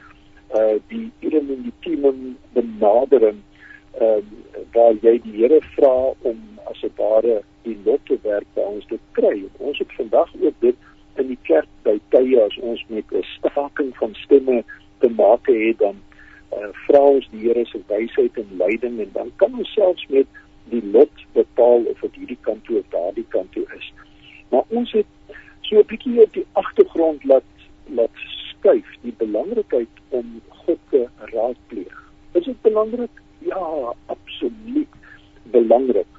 uh 0.59 0.79
die 0.91 1.07
Eden 1.21 1.53
en 1.55 1.63
die 1.69 1.75
Timon 1.87 2.35
benadering 2.57 3.39
ehm 4.01 4.25
uh, 4.25 4.63
waar 4.75 4.99
jy 5.07 5.15
die 5.27 5.37
Here 5.37 5.61
vra 5.77 5.95
om 6.31 6.41
as 6.73 6.83
'n 6.83 6.91
ware 6.99 7.37
die 7.63 7.77
lot 7.85 8.03
te 8.11 8.19
werk 8.23 8.49
by 8.57 8.67
ons 8.67 8.87
te 8.91 8.99
kry. 9.19 9.45
Ons 9.59 9.79
het 9.79 9.93
vandag 10.01 10.35
ook 10.41 10.59
dit 10.67 10.77
in 11.23 11.31
die 11.31 11.39
kerk 11.51 11.71
by 11.87 11.95
tye 12.11 12.43
as 12.43 12.59
ons 12.59 12.83
met 12.89 13.15
'n 13.15 13.23
staking 13.37 13.95
van 14.03 14.15
stemme 14.25 14.65
te 14.99 15.09
maak 15.09 15.47
het 15.47 15.79
dan 15.79 16.03
vra 16.95 17.03
ons 17.11 17.27
die 17.33 17.49
Here 17.49 17.65
se 17.67 17.81
wysheid 17.91 18.37
en 18.39 18.51
leiding 18.59 19.01
en 19.03 19.11
dan 19.13 19.31
kan 19.43 19.55
ons 19.59 19.71
selfs 19.75 20.07
met 20.15 20.27
die 20.71 20.83
lot 20.95 21.23
bepaal 21.35 21.87
of 21.91 22.03
dit 22.07 22.21
hierdie 22.21 22.39
kant 22.47 22.63
toe 22.69 22.79
of 22.79 22.91
daardie 22.93 23.27
kant 23.35 23.51
toe 23.53 23.65
is. 23.77 23.89
Maar 24.53 24.63
ons 24.69 24.93
het 24.95 25.41
so 25.67 25.81
'n 25.81 25.89
bietjie 25.91 26.23
op 26.23 26.33
die 26.33 26.47
agtergrond 26.53 27.25
laat 27.25 27.51
laat 27.99 28.23
skuif 28.51 28.87
die 29.03 29.15
belangrikheid 29.19 29.95
om 30.09 30.41
God 30.49 30.79
te 30.91 31.09
raadpleeg. 31.35 31.97
Is 32.33 32.45
dit 32.45 32.63
belangrik? 32.63 33.11
Ja, 33.39 33.95
absoluut 34.07 34.95
belangrik. 35.43 36.13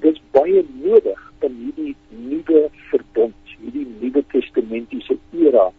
Dit 0.00 0.14
is 0.14 0.22
baie 0.30 0.64
nodig 0.72 1.32
in 1.40 1.54
hierdie 1.64 1.96
nuwe 2.08 2.70
verbond, 2.90 3.34
hierdie 3.58 3.86
nuwe 4.00 4.24
testamentiese 4.28 5.18
era 5.32 5.72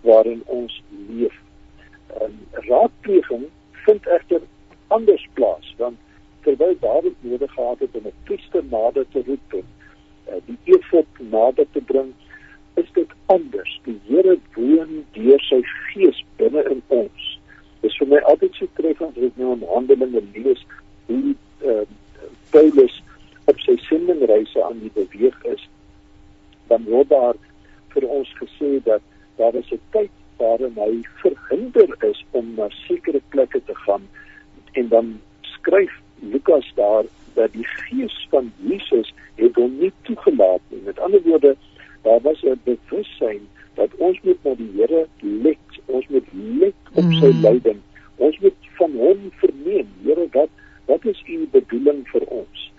waarin 0.00 0.42
ons 0.46 0.82
leef. 1.08 1.36
En 2.20 2.32
raadpleging 2.52 3.46
vind 3.86 4.06
egter 4.16 4.42
anders 4.96 5.28
plaas 5.38 5.74
want 5.78 5.98
terwyl 6.44 6.76
Dawid 6.80 7.16
nodig 7.20 7.52
gehad 7.52 7.78
het 7.78 7.96
om 7.98 8.06
'n 8.06 8.18
priester 8.24 8.64
nader 8.70 9.06
te 9.12 9.22
roep 9.26 9.52
en 9.60 9.66
uh, 10.28 10.40
die 10.44 10.58
efod 10.76 11.06
nader 11.18 11.66
te 11.72 11.80
bring, 11.80 12.12
is 12.74 12.90
dit 12.92 13.10
anders. 13.26 13.80
Die 13.84 14.00
Here 14.06 14.38
woon 14.54 15.04
deur 15.12 15.40
sy 15.40 15.60
gees 15.64 16.24
binne 16.36 16.64
in 16.70 16.82
ons. 16.86 17.38
Dit 17.80 17.90
is 17.90 17.96
vir 17.96 18.08
my 18.08 18.20
altyd 18.30 18.54
so 18.54 18.68
treffend 18.74 19.16
as 19.16 19.30
ek 19.30 19.40
nou 19.40 19.52
in 19.52 19.66
Handelinge 19.72 20.22
lees 20.34 20.66
hoe 21.06 21.34
uh, 21.64 21.84
Paulus 22.50 23.02
op 23.44 23.60
sy 23.60 23.76
sendingreise 23.88 24.64
aan 24.64 24.80
die 24.80 24.92
beweeg 24.94 25.44
is. 25.44 25.68
Dan 26.68 26.84
word 26.84 27.08
daar 27.08 27.36
vir 27.94 28.08
ons 28.08 28.34
daar 29.36 29.52
was 29.52 29.70
'n 29.72 29.80
tyd 29.90 30.10
waarin 30.36 30.74
hy 30.76 31.02
verhinder 31.22 31.96
is 32.10 32.24
om 32.30 32.54
na 32.56 32.68
sekere 32.86 33.20
plekke 33.28 33.60
te 33.64 33.74
gaan 33.74 34.08
en 34.72 34.88
dan 34.88 35.20
skryf 35.40 35.92
Lukas 36.20 36.72
daar 36.74 37.04
dat 37.34 37.52
die 37.52 37.66
gees 37.66 38.26
van 38.30 38.52
Jesus 38.56 39.14
het 39.34 39.54
hom 39.54 39.78
nie 39.78 39.92
toegelaat 40.02 40.60
nie. 40.68 40.80
Met 40.84 40.98
ander 40.98 41.22
woorde, 41.22 41.56
daar 42.02 42.20
was 42.20 42.42
'n 42.42 42.60
bewussyn 42.64 43.48
dat 43.74 43.90
ons 43.96 44.20
moet 44.22 44.44
na 44.44 44.54
die 44.54 44.70
Here 44.76 45.06
let, 45.20 45.80
ons 45.86 46.06
moet 46.08 46.28
let 46.32 46.74
op 46.92 47.12
sy 47.12 47.30
mm. 47.32 47.40
lyding. 47.40 47.80
Ons 48.16 48.38
moet 48.38 48.54
van 48.78 48.92
hom 48.92 49.30
verneem, 49.30 49.88
Here, 50.04 50.28
wat 50.32 50.48
wat 50.84 51.04
is 51.04 51.22
u 51.26 51.48
bedoeling 51.50 52.08
vir 52.08 52.24
ons? 52.26 52.72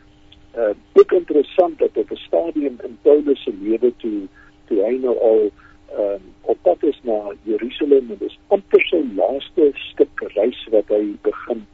Uh 0.58 0.74
ook 0.94 1.12
interessant 1.12 1.80
dat 1.80 1.98
op 1.98 2.12
'n 2.12 2.16
stadium 2.16 2.78
in 2.84 2.98
Paulus 3.02 3.44
se 3.44 3.54
lewe 3.62 3.94
toe 3.98 4.28
toe 4.66 4.84
hy 4.84 4.98
nou 4.98 5.18
al 5.20 5.52
uh 6.00 6.20
op 6.42 6.58
pad 6.62 6.84
is 6.84 7.00
na 7.04 7.34
Jerusalem 7.44 8.12
en 8.12 8.18
dis 8.18 8.40
amper 8.48 8.86
sy 8.90 9.02
laaste 9.16 9.72
stuk 9.74 10.22
reis 10.36 10.68
wat 10.72 10.88
hy 10.88 11.16
begin 11.22 11.66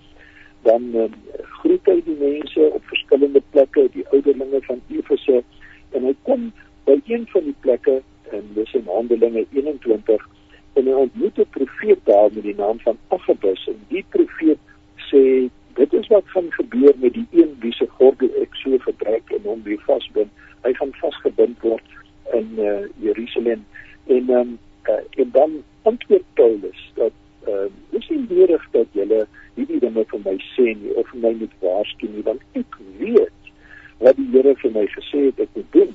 dan 0.61 0.83
uh, 0.95 1.05
groet 1.61 1.85
hy 1.89 1.97
die 2.05 2.17
mense 2.19 2.67
op 2.69 2.83
verskillende 2.89 3.41
plekke 3.53 3.87
die 3.95 4.05
ouderlinge 4.09 4.61
van 4.67 4.81
Efese 4.93 5.41
en 5.97 6.05
hy 6.05 6.13
kom 6.27 6.51
by 6.89 6.97
een 7.09 7.25
van 7.33 7.47
die 7.47 7.57
plekke 7.65 7.97
en 8.35 8.51
dis 8.57 8.75
in 8.77 8.85
Handelinge 8.89 9.45
21 9.55 10.27
en 10.79 10.87
hy 10.87 10.97
ontmoet 11.05 11.39
'n 11.39 11.49
profeet 11.57 12.05
daar 12.09 12.29
met 12.35 12.43
die 12.43 12.57
naam 12.57 12.79
van 12.85 12.99
Agabus 13.17 13.67
en 13.73 13.79
die 13.89 14.05
profeet 14.15 14.61
sê 15.09 15.23
dit 15.79 15.93
is 15.93 16.07
wat 16.13 16.27
gaan 16.35 16.51
gebeur 16.51 16.93
met 16.97 17.13
die 17.13 17.27
een 17.31 17.55
wie 17.59 17.73
se 17.73 17.87
gordel 17.97 18.29
ek 18.41 18.55
so 18.63 18.77
hom 19.61 19.69
weer 19.69 19.85
vasbind. 19.85 20.31
Hy 20.65 20.73
gaan 20.73 20.93
vasgebind 21.01 21.61
word 21.61 21.83
in 22.33 22.57
uh, 22.57 22.85
Jerusalem. 23.01 23.65
En 24.07 24.29
um, 24.29 24.57
uh, 24.89 25.21
en 25.21 25.29
dan 25.31 25.63
antwoord 25.81 26.23
Paulus 26.33 26.91
dat 26.95 27.11
uh, 27.47 27.69
dis 27.89 28.09
nie 28.09 28.25
nodig 28.29 28.67
dat 28.71 28.87
julle 28.91 29.25
hierdie 29.53 29.79
dinge 29.79 30.05
vir 30.07 30.23
my 30.25 30.37
sê 30.53 30.73
nie 30.77 30.93
of 30.95 31.09
vir 31.11 31.21
my 31.25 31.33
moet 31.41 31.53
waarsku 31.65 32.09
nie 32.09 32.23
want 32.25 32.41
ek 32.57 32.77
weet 33.01 33.51
wat 34.01 34.17
die 34.17 34.29
Here 34.33 34.55
vir 34.61 34.73
my 34.77 34.85
gesê 34.95 35.27
het 35.27 35.41
ek 35.45 35.53
moet 35.57 35.71
doen 35.77 35.93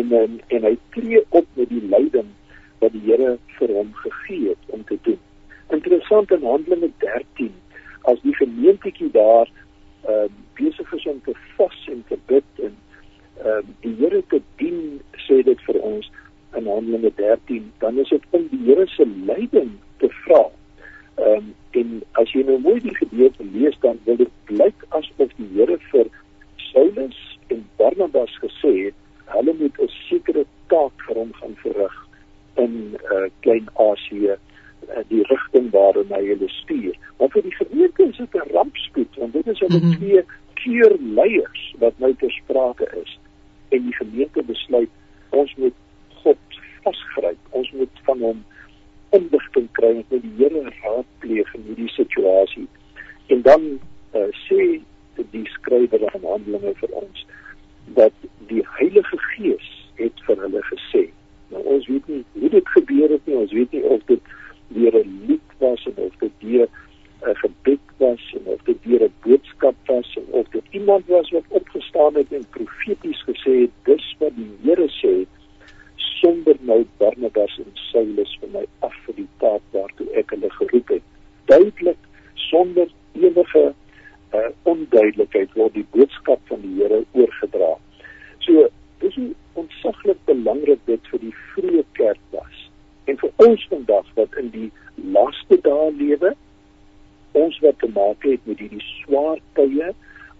en 0.00 0.12
um, 0.20 0.36
en 0.56 0.68
hy 0.68 0.74
tree 0.96 1.22
op 1.28 1.48
met 1.60 1.68
die 1.72 1.82
leiding 1.92 2.28
wat 2.80 2.96
die 2.96 3.04
Here 3.06 3.36
vir 3.58 3.74
hom 3.76 3.92
gegee 4.02 4.52
het 4.52 4.76
om 4.76 4.84
te 4.88 4.98
doen 5.08 5.20
interessant 5.76 6.32
in 6.36 6.46
Handelinge 6.48 6.92
13 7.04 7.52
as 8.12 8.22
die 8.24 8.36
gemeentetjie 8.40 9.10
daar 9.16 9.48
uh, 10.08 10.28
besig 10.56 10.96
is 10.96 11.06
om 11.06 11.20
te 11.24 11.36
vas 11.56 11.84
en 11.92 12.04
te 12.08 12.18
bid 12.32 12.64
en 12.68 12.76
uh, 13.44 13.60
die 13.84 13.94
Here 14.00 14.24
te 14.32 14.40
dien 14.60 15.00
sê 15.28 15.42
dit 15.46 15.68
vir 15.68 15.80
ons 15.84 16.10
in 16.56 16.66
Handelinge 16.66 17.12
13, 17.16 17.72
dan 17.78 17.98
is 17.98 18.08
dit 18.08 18.22
om 18.30 18.46
die 18.50 18.62
Here 18.64 18.86
se 18.86 19.06
leiding 19.26 19.76
te 19.98 20.10
vra. 20.24 20.44
Ehm 21.20 21.36
um, 21.36 21.54
en 21.78 21.90
as 22.18 22.32
jy 22.34 22.40
nou 22.42 22.56
mooi 22.58 22.80
die 22.82 22.94
gedeelte 22.96 23.44
lees, 23.54 23.76
dan 23.84 23.89
wil 24.04 24.16
dit 24.16 24.32
blyk 24.50 24.84
asof 24.98 25.32
die 25.36 25.48
Here 25.54 25.78
vir 25.90 26.10
Saulus 26.70 27.18
en 27.54 27.64
Barnabas 27.76 28.36
gesê 28.42 28.72
het, 28.86 28.94
hulle 29.34 29.54
moet 29.58 29.80
'n 29.80 29.90
sekere 30.08 30.44
taak 30.68 30.92
vir 31.06 31.16
hom 31.22 31.32
gaan 31.32 31.56
verrig 31.62 31.96
in 32.56 32.96
uh, 33.12 33.26
Klein-Asië 33.40 34.34
uh, 34.36 35.02
die 35.08 35.22
rigting 35.32 35.70
waarin 35.70 36.12
hy 36.14 36.24
hulle 36.26 36.48
stuur. 36.48 36.96
Maar 37.18 37.30
vir 37.30 37.42
die 37.42 37.56
gemeente 37.62 38.02
is 38.02 38.16
dit 38.16 38.34
'n 38.34 38.52
rampspoed 38.52 39.16
want 39.16 39.32
dit 39.32 39.46
is 39.46 39.58
hulle 39.58 39.78
mm 39.78 39.82
-hmm. 39.82 39.98
twee 39.98 40.24
keer 40.54 40.96
leiers 40.98 41.74
wat 41.78 41.98
nou 41.98 42.14
ter 42.14 42.30
sprake 42.30 42.86
is 43.02 43.18
en 43.68 43.82
die 43.82 43.96
gemeente 43.96 44.42
besluit 44.42 44.90
ons 45.30 45.54
moet 45.54 45.74
vasgryp. 46.82 47.38
Ons 47.50 47.70
moet 47.72 48.02
van 48.06 48.20
hom 48.20 48.42
inligting 49.16 49.68
kry 49.78 49.94
en 49.98 50.04
met 50.08 50.22
die 50.22 50.34
Here 50.38 50.62
raadpleeg 50.82 51.54
in 51.54 51.66
hierdie 51.68 51.92
situasie. 51.96 52.66
En 53.34 53.42
dan 53.46 53.66
uh, 54.14 54.26
sê 54.46 54.80
die 55.34 55.46
skrywer 55.52 56.06
van 56.14 56.22
Handelinge 56.24 56.72
vir 56.80 56.92
ons 57.02 57.24
dat 57.96 58.14
die 58.48 58.62
Heilige 58.78 59.18
Gees 59.32 59.66
het 59.98 60.22
vir 60.26 60.38
hulle 60.46 60.62
gesê. 60.70 61.08
Nou 61.50 61.64
ons 61.74 61.88
weet 61.90 62.06
nie 62.08 62.22
hoe 62.38 62.52
dit 62.54 62.70
gebeur 62.76 63.12
het 63.12 63.26
nie. 63.26 63.40
Ons 63.42 63.52
weet 63.52 63.74
nie 63.76 63.82
of 63.96 64.06
dit 64.08 64.30
deur 64.70 64.96
'n 65.02 65.16
lied 65.28 65.56
was 65.58 65.84
of 65.90 66.14
dit 66.22 66.32
deur 66.40 66.68
'n 67.26 67.34
gebed 67.42 67.84
was 67.98 68.24
of 68.44 68.62
dit 68.64 68.78
deur 68.86 69.04
'n 69.04 69.12
boodskap 69.26 69.76
was 69.86 70.16
of 70.30 70.48
dit 70.56 70.64
iemand 70.70 71.06
was 71.06 71.30
wat 71.30 71.44
opgestaan 71.48 72.14
het 72.14 72.32
en 72.32 72.46
profeties 72.56 73.20
gesê 73.28 73.66
het 73.66 73.74
dis 73.84 74.06
wat 74.18 74.32
die 74.36 74.50
Here 74.62 74.88
sê 74.88 75.26
sonder 76.20 76.56
nou 76.60 76.84
Barnabas 76.98 77.58
en 77.58 77.70
Saulus 77.90 78.32
vir 78.40 78.52
my 78.54 78.64
af 78.86 78.96
vir 79.06 79.16
die 79.22 79.28
taak 79.42 79.62
waartoe 79.76 80.08
ek 80.20 80.34
hulle 80.34 80.50
geroep 80.56 80.92
het. 80.96 81.06
Duidelik 81.48 82.08
sonder 82.50 82.90
enige 83.16 83.62
uh, 83.70 84.50
onduidelikheid 84.68 85.54
word 85.58 85.76
die 85.78 85.86
boodskap 85.96 86.42
van 86.52 86.60
die 86.64 86.74
Here 86.80 87.00
oorgedra. 87.16 87.72
So 88.46 88.68
dis 89.00 89.16
ontsaglik 89.60 90.20
belangrik 90.28 90.82
dit 90.90 91.08
vir 91.12 91.24
die 91.24 91.34
vroeë 91.54 91.86
kerk 91.98 92.22
was. 92.36 92.66
En 93.08 93.18
vir 93.22 93.46
ons 93.48 93.66
vandag 93.72 94.12
wat 94.18 94.36
in 94.42 94.52
die 94.52 94.68
laaste 95.16 95.56
dae 95.64 95.88
lewe, 95.96 96.34
ons 97.38 97.56
wat 97.64 97.80
te 97.80 97.88
maak 97.96 98.28
het 98.28 98.44
met 98.50 98.60
hierdie 98.60 98.84
swaar 99.00 99.40
tye 99.56 99.92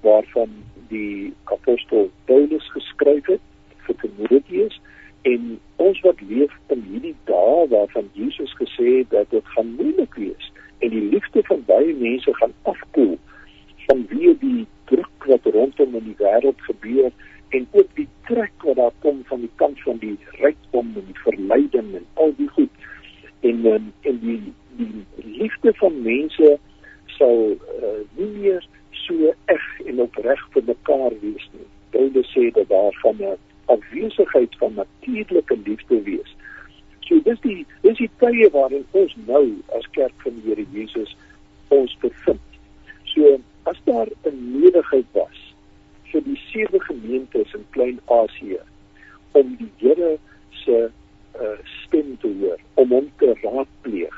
waarvan 0.05 0.53
die 0.93 1.33
apostel 1.55 2.09
Paulus 2.29 2.67
geskryf 2.75 3.29
het 3.31 3.45
vir 3.87 3.97
Timoteus 4.03 4.79
En 5.23 5.61
ons 5.77 6.01
wat 6.01 6.21
leef 6.21 6.50
in 6.67 6.83
hierdie 6.91 7.17
dae 7.25 7.69
waarvan 7.69 8.09
Jesus 8.13 8.55
gesê 8.59 8.99
het 8.99 9.11
dat 9.11 9.31
dit 9.31 9.47
gaan 9.55 9.75
moeilik 9.79 10.15
wees 10.15 10.53
en 10.79 10.89
die 10.89 11.09
liefde 11.15 11.43
van 11.49 11.65
baie 11.67 11.95
mense 11.95 12.35
gaan 12.35 12.55
afkoel 12.63 13.19
vanweë 13.89 14.37
die 14.45 14.67
druk 14.93 15.27
wat 15.33 15.51
rondom 15.57 15.95
in 16.01 16.07
die 16.13 16.19
wêreld 16.23 16.63
gebeur 16.69 17.11
en 17.51 17.67
ook 17.71 17.95
die 17.95 18.09
trek 18.29 18.67
wat 18.69 18.77
daar 18.77 18.97
kom 18.99 19.23
van 19.25 19.41
die 19.41 19.55
kant 19.63 19.83
van 19.83 19.99
die 19.99 20.17
rykdom 20.39 20.93
en 20.97 21.07
die 21.07 21.23
verleiding 21.25 21.95
en 21.99 22.07
al 22.15 22.35
die 22.39 22.49
goed 22.49 22.89
en 23.41 23.65
en, 23.67 23.93
en 24.01 24.19
die 24.25 24.41
die 24.81 25.05
liefde 25.25 25.73
van 25.75 26.03
mense 26.03 26.59
sal 27.19 27.41
uh, 27.53 28.01
nie 28.17 28.31
meer 28.39 28.67
so 29.05 29.33
eg 29.55 29.67
en 29.91 30.03
opreg 30.07 30.43
vir 30.55 30.67
mekaar 30.69 31.17
wees 31.25 31.47
nie. 31.53 31.67
Paulus 31.95 32.31
sê 32.35 32.51
dat 32.57 32.69
daar 32.69 32.97
van 33.03 33.17
'n 33.19 33.37
afwesigheid 33.75 34.57
van 34.63 34.75
natuurlike 34.75 35.57
liefde 35.65 36.03
wees. 36.03 36.37
So 37.11 37.19
dis 37.27 37.41
die 37.43 37.67
dis 37.83 37.99
die 37.99 38.11
tye 38.23 38.47
waarin 38.55 38.85
ons 38.95 39.15
nou 39.27 39.45
as 39.75 39.87
kerk 39.97 40.15
van 40.23 40.37
die 40.39 40.53
Here 40.53 40.67
Jesus 40.71 41.11
ons 41.75 41.97
bevind. 42.03 42.59
So 43.11 43.35
as 43.67 43.79
daar 43.85 44.07
'n 44.31 44.39
nodigheid 44.61 45.09
was 45.19 45.39
vir 46.13 46.23
die 46.23 46.39
sewe 46.53 46.81
gemeentes 46.87 47.55
in 47.55 47.65
Klein-Asië 47.75 48.61
om 49.33 49.57
die 49.59 49.71
Here 49.83 50.19
se 50.63 50.79
uh, 51.41 51.59
stem 51.83 52.17
te 52.23 52.31
hoor, 52.39 52.59
om 52.75 52.91
hom 52.95 53.11
te 53.19 53.35
raadpleeg, 53.43 54.17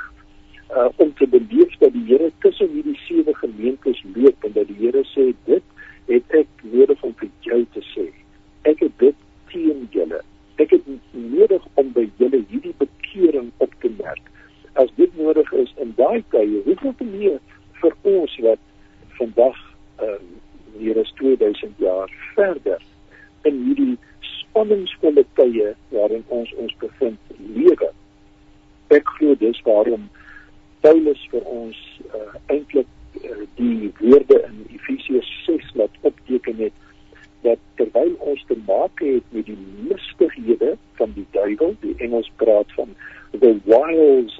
uh, 0.76 0.88
om 0.96 1.14
te 1.14 1.26
beleef 1.26 1.76
dat 1.78 1.92
die 1.92 2.04
Here 2.12 2.32
tussen 2.44 2.68
hierdie 2.68 2.98
sewe 3.06 3.34
gemeentes 3.34 4.04
loop 4.14 4.44
en 4.44 4.52
dat 4.52 4.68
die 4.68 4.80
Here 4.84 5.04
sê 5.14 5.32
dit 5.44 5.64
het 6.12 6.36
ek 6.42 6.48
nodig 6.60 7.02
om 7.02 7.14
vir 7.16 7.30
jou 7.40 7.64
te 7.72 7.84
sê. 7.94 8.06
Ek 8.68 8.84
het 8.84 8.98
dit 8.98 9.16
teen 9.48 9.88
julle. 9.96 10.20
Ek 10.60 10.70
het 10.70 10.86
nodig 11.10 11.64
om 11.80 11.92
by 11.96 12.06
julle 12.20 12.42
hierdie 12.50 12.74
bekering 12.78 13.50
op 13.64 13.74
te 13.80 13.90
merk. 13.98 14.30
As 14.80 14.92
dit 14.96 15.16
nodig 15.16 15.52
is 15.52 15.72
in 15.80 15.92
daai 15.96 16.24
tye, 16.34 16.62
hoeveel 16.64 16.94
te 16.98 17.08
meer 17.08 17.38
vir 17.80 17.96
ons 18.02 18.38
wat 18.46 18.62
vandag 19.18 19.58
ehm 20.02 20.16
um, 20.16 20.32
hier 20.78 20.96
is 20.96 21.10
2000 21.18 21.78
jaar 21.78 22.12
verder 22.34 22.80
in 23.48 23.58
hierdie 23.66 23.98
spanningsvolle 24.20 25.24
tye 25.36 25.74
waarin 25.88 26.24
ons 26.28 26.52
ons 26.64 26.74
bevind 26.80 27.34
lewe. 27.56 27.90
Ek 28.88 29.08
glo 29.18 29.36
dis 29.40 29.60
waarom 29.68 30.08
Paulus 30.84 31.20
vir 31.32 31.44
ons 31.48 31.78
uh, 32.08 32.32
eintlik 32.54 32.88
uh, 33.20 33.44
die 33.60 33.92
woorde 34.00 34.40
in 34.48 34.64
Efesiërs 34.74 35.30
6 35.46 35.74
laat 35.80 36.00
opteken 36.08 36.64
het 36.64 36.80
dat 37.42 37.60
terwyl 37.80 38.12
ons 38.32 38.42
te 38.48 38.56
maak 38.66 39.02
het 39.02 39.36
met 39.36 39.46
die 39.46 39.58
mistighede 39.88 40.76
van 41.00 41.14
die 41.16 41.26
duiwel, 41.34 41.74
die 41.82 41.94
Engels 42.62 42.74
praat 42.74 42.96
van 43.30 43.40
the 43.40 43.60
wiles 43.64 44.31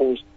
opposed 0.00 0.29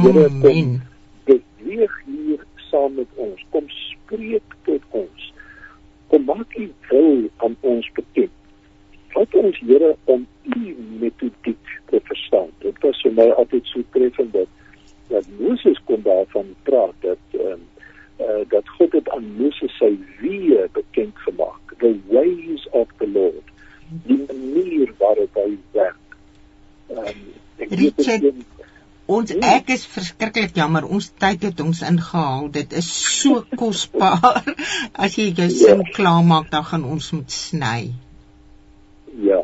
Here, 0.00 0.28
kom 0.40 0.80
beweeg 1.24 2.02
hier 2.06 2.44
saam 2.70 2.94
met 2.94 3.08
ons. 3.14 3.40
Kom 3.50 3.66
spreek 3.68 4.54
tot 4.64 4.82
ons. 4.90 5.32
Kom 6.08 6.24
maak 6.24 6.54
u 6.56 6.68
wil 6.88 7.26
aan 7.44 7.56
ons 7.60 7.90
bekend. 7.98 8.32
Help 9.14 9.34
ons 9.34 9.58
Here 9.58 9.96
om 10.04 10.26
u 10.56 10.76
metodiek 11.00 11.74
te 11.90 12.00
verstaan. 12.04 12.48
Dit 12.64 12.78
was 12.80 13.00
vir 13.04 13.12
my 13.18 13.28
altyd 13.42 13.68
so 13.72 13.84
treffend 13.96 14.32
dat 14.32 14.56
dat 15.10 15.26
Moses 15.38 15.80
kon 15.84 16.02
daarvan 16.06 16.54
praat 16.62 16.94
dat 17.04 17.34
ehm 17.34 17.52
um, 17.52 17.66
uh, 18.20 18.44
dat 18.48 18.68
God 18.68 18.92
het 18.92 19.08
aan 19.10 19.26
Moses 19.36 19.74
sy 19.82 19.90
weë 20.20 20.68
bekend 20.72 21.18
gemaak. 21.26 21.74
The 21.82 21.92
ways 22.08 22.68
of 22.70 22.88
the 23.02 23.08
Lord. 23.10 23.52
Die 24.06 24.20
manier 24.28 24.94
waarop 24.98 25.42
hy 25.42 25.58
werk. 25.76 26.16
Ehm 26.88 27.04
um, 27.04 27.28
ek 27.58 27.76
weet 27.76 28.48
Ons 29.10 29.32
hmm. 29.34 29.42
ek 29.42 29.72
is 29.74 29.84
verskriklik 29.90 30.49
jammer. 30.60 30.86
Ons 30.86 31.10
tyd 31.22 31.44
het 31.48 31.60
ons 31.64 31.82
ingehaal. 31.86 32.50
Dit 32.54 32.76
is 32.76 32.88
so 33.20 33.44
kosbaar. 33.60 34.42
As 34.92 35.16
jy 35.18 35.30
jou 35.32 35.48
sin 35.54 35.84
ja. 35.84 35.92
klaar 35.96 36.24
maak, 36.26 36.50
dan 36.54 36.66
gaan 36.68 36.84
ons 36.84 37.10
moet 37.16 37.32
sny. 37.34 37.90
Ja. 39.28 39.40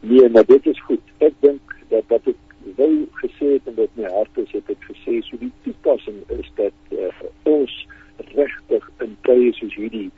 Nee, 0.00 0.28
maar 0.28 0.46
dit 0.48 0.66
is 0.72 0.80
goed. 0.88 1.02
Ek 1.24 1.36
dink 1.44 1.76
dat 1.92 2.08
wat 2.12 2.32
ek 2.32 2.40
wou 2.78 2.92
gesê 3.20 3.54
het 3.54 3.70
en 3.70 3.76
wat 3.78 3.92
my 4.00 4.08
hart 4.10 4.42
is, 4.42 4.52
het 4.56 4.72
ek 4.72 4.88
gesê 4.90 5.20
so 5.24 5.40
die 5.40 5.52
toepassing 5.66 6.20
is 6.36 6.48
dat 6.60 6.96
uh, 6.96 7.10
ons 7.48 7.74
regtig 8.34 8.86
in 9.04 9.16
tye 9.26 9.52
soos 9.58 9.76
hierdie 9.78 10.08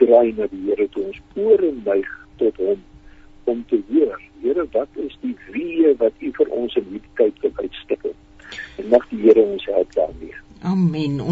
draai 0.00 0.32
na 0.36 0.48
die 0.50 0.62
Here 0.68 0.88
toe 0.94 1.06
ons 1.10 1.20
ore 1.38 1.70
buig 1.86 2.08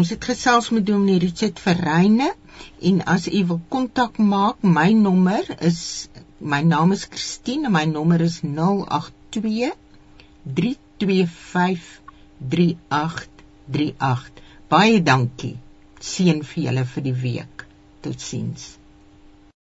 Ons 0.05 0.13
het 0.13 0.25
gesels 0.29 0.67
met 0.69 0.83
Dominee 0.85 1.17
Richard 1.17 1.57
Verreyne 1.57 2.27
en 2.89 2.97
as 3.09 3.23
u 3.25 3.39
wil 3.49 3.57
kontak 3.73 4.19
maak, 4.21 4.61
my 4.61 4.91
nommer 4.93 5.47
is 5.69 5.79
my 6.37 6.59
naam 6.61 6.93
is 6.93 7.07
Christine 7.09 7.65
en 7.65 7.73
my 7.73 7.81
nommer 7.89 8.21
is 8.21 8.35
082 8.43 9.71
325 10.59 11.89
3838. 12.53 14.29
Baie 14.69 15.01
dankie. 15.09 15.57
Seën 16.13 16.45
vir 16.51 16.63
julle 16.67 16.85
vir 16.93 17.07
die 17.09 17.17
week. 17.25 17.65
Totsiens. 18.05 18.75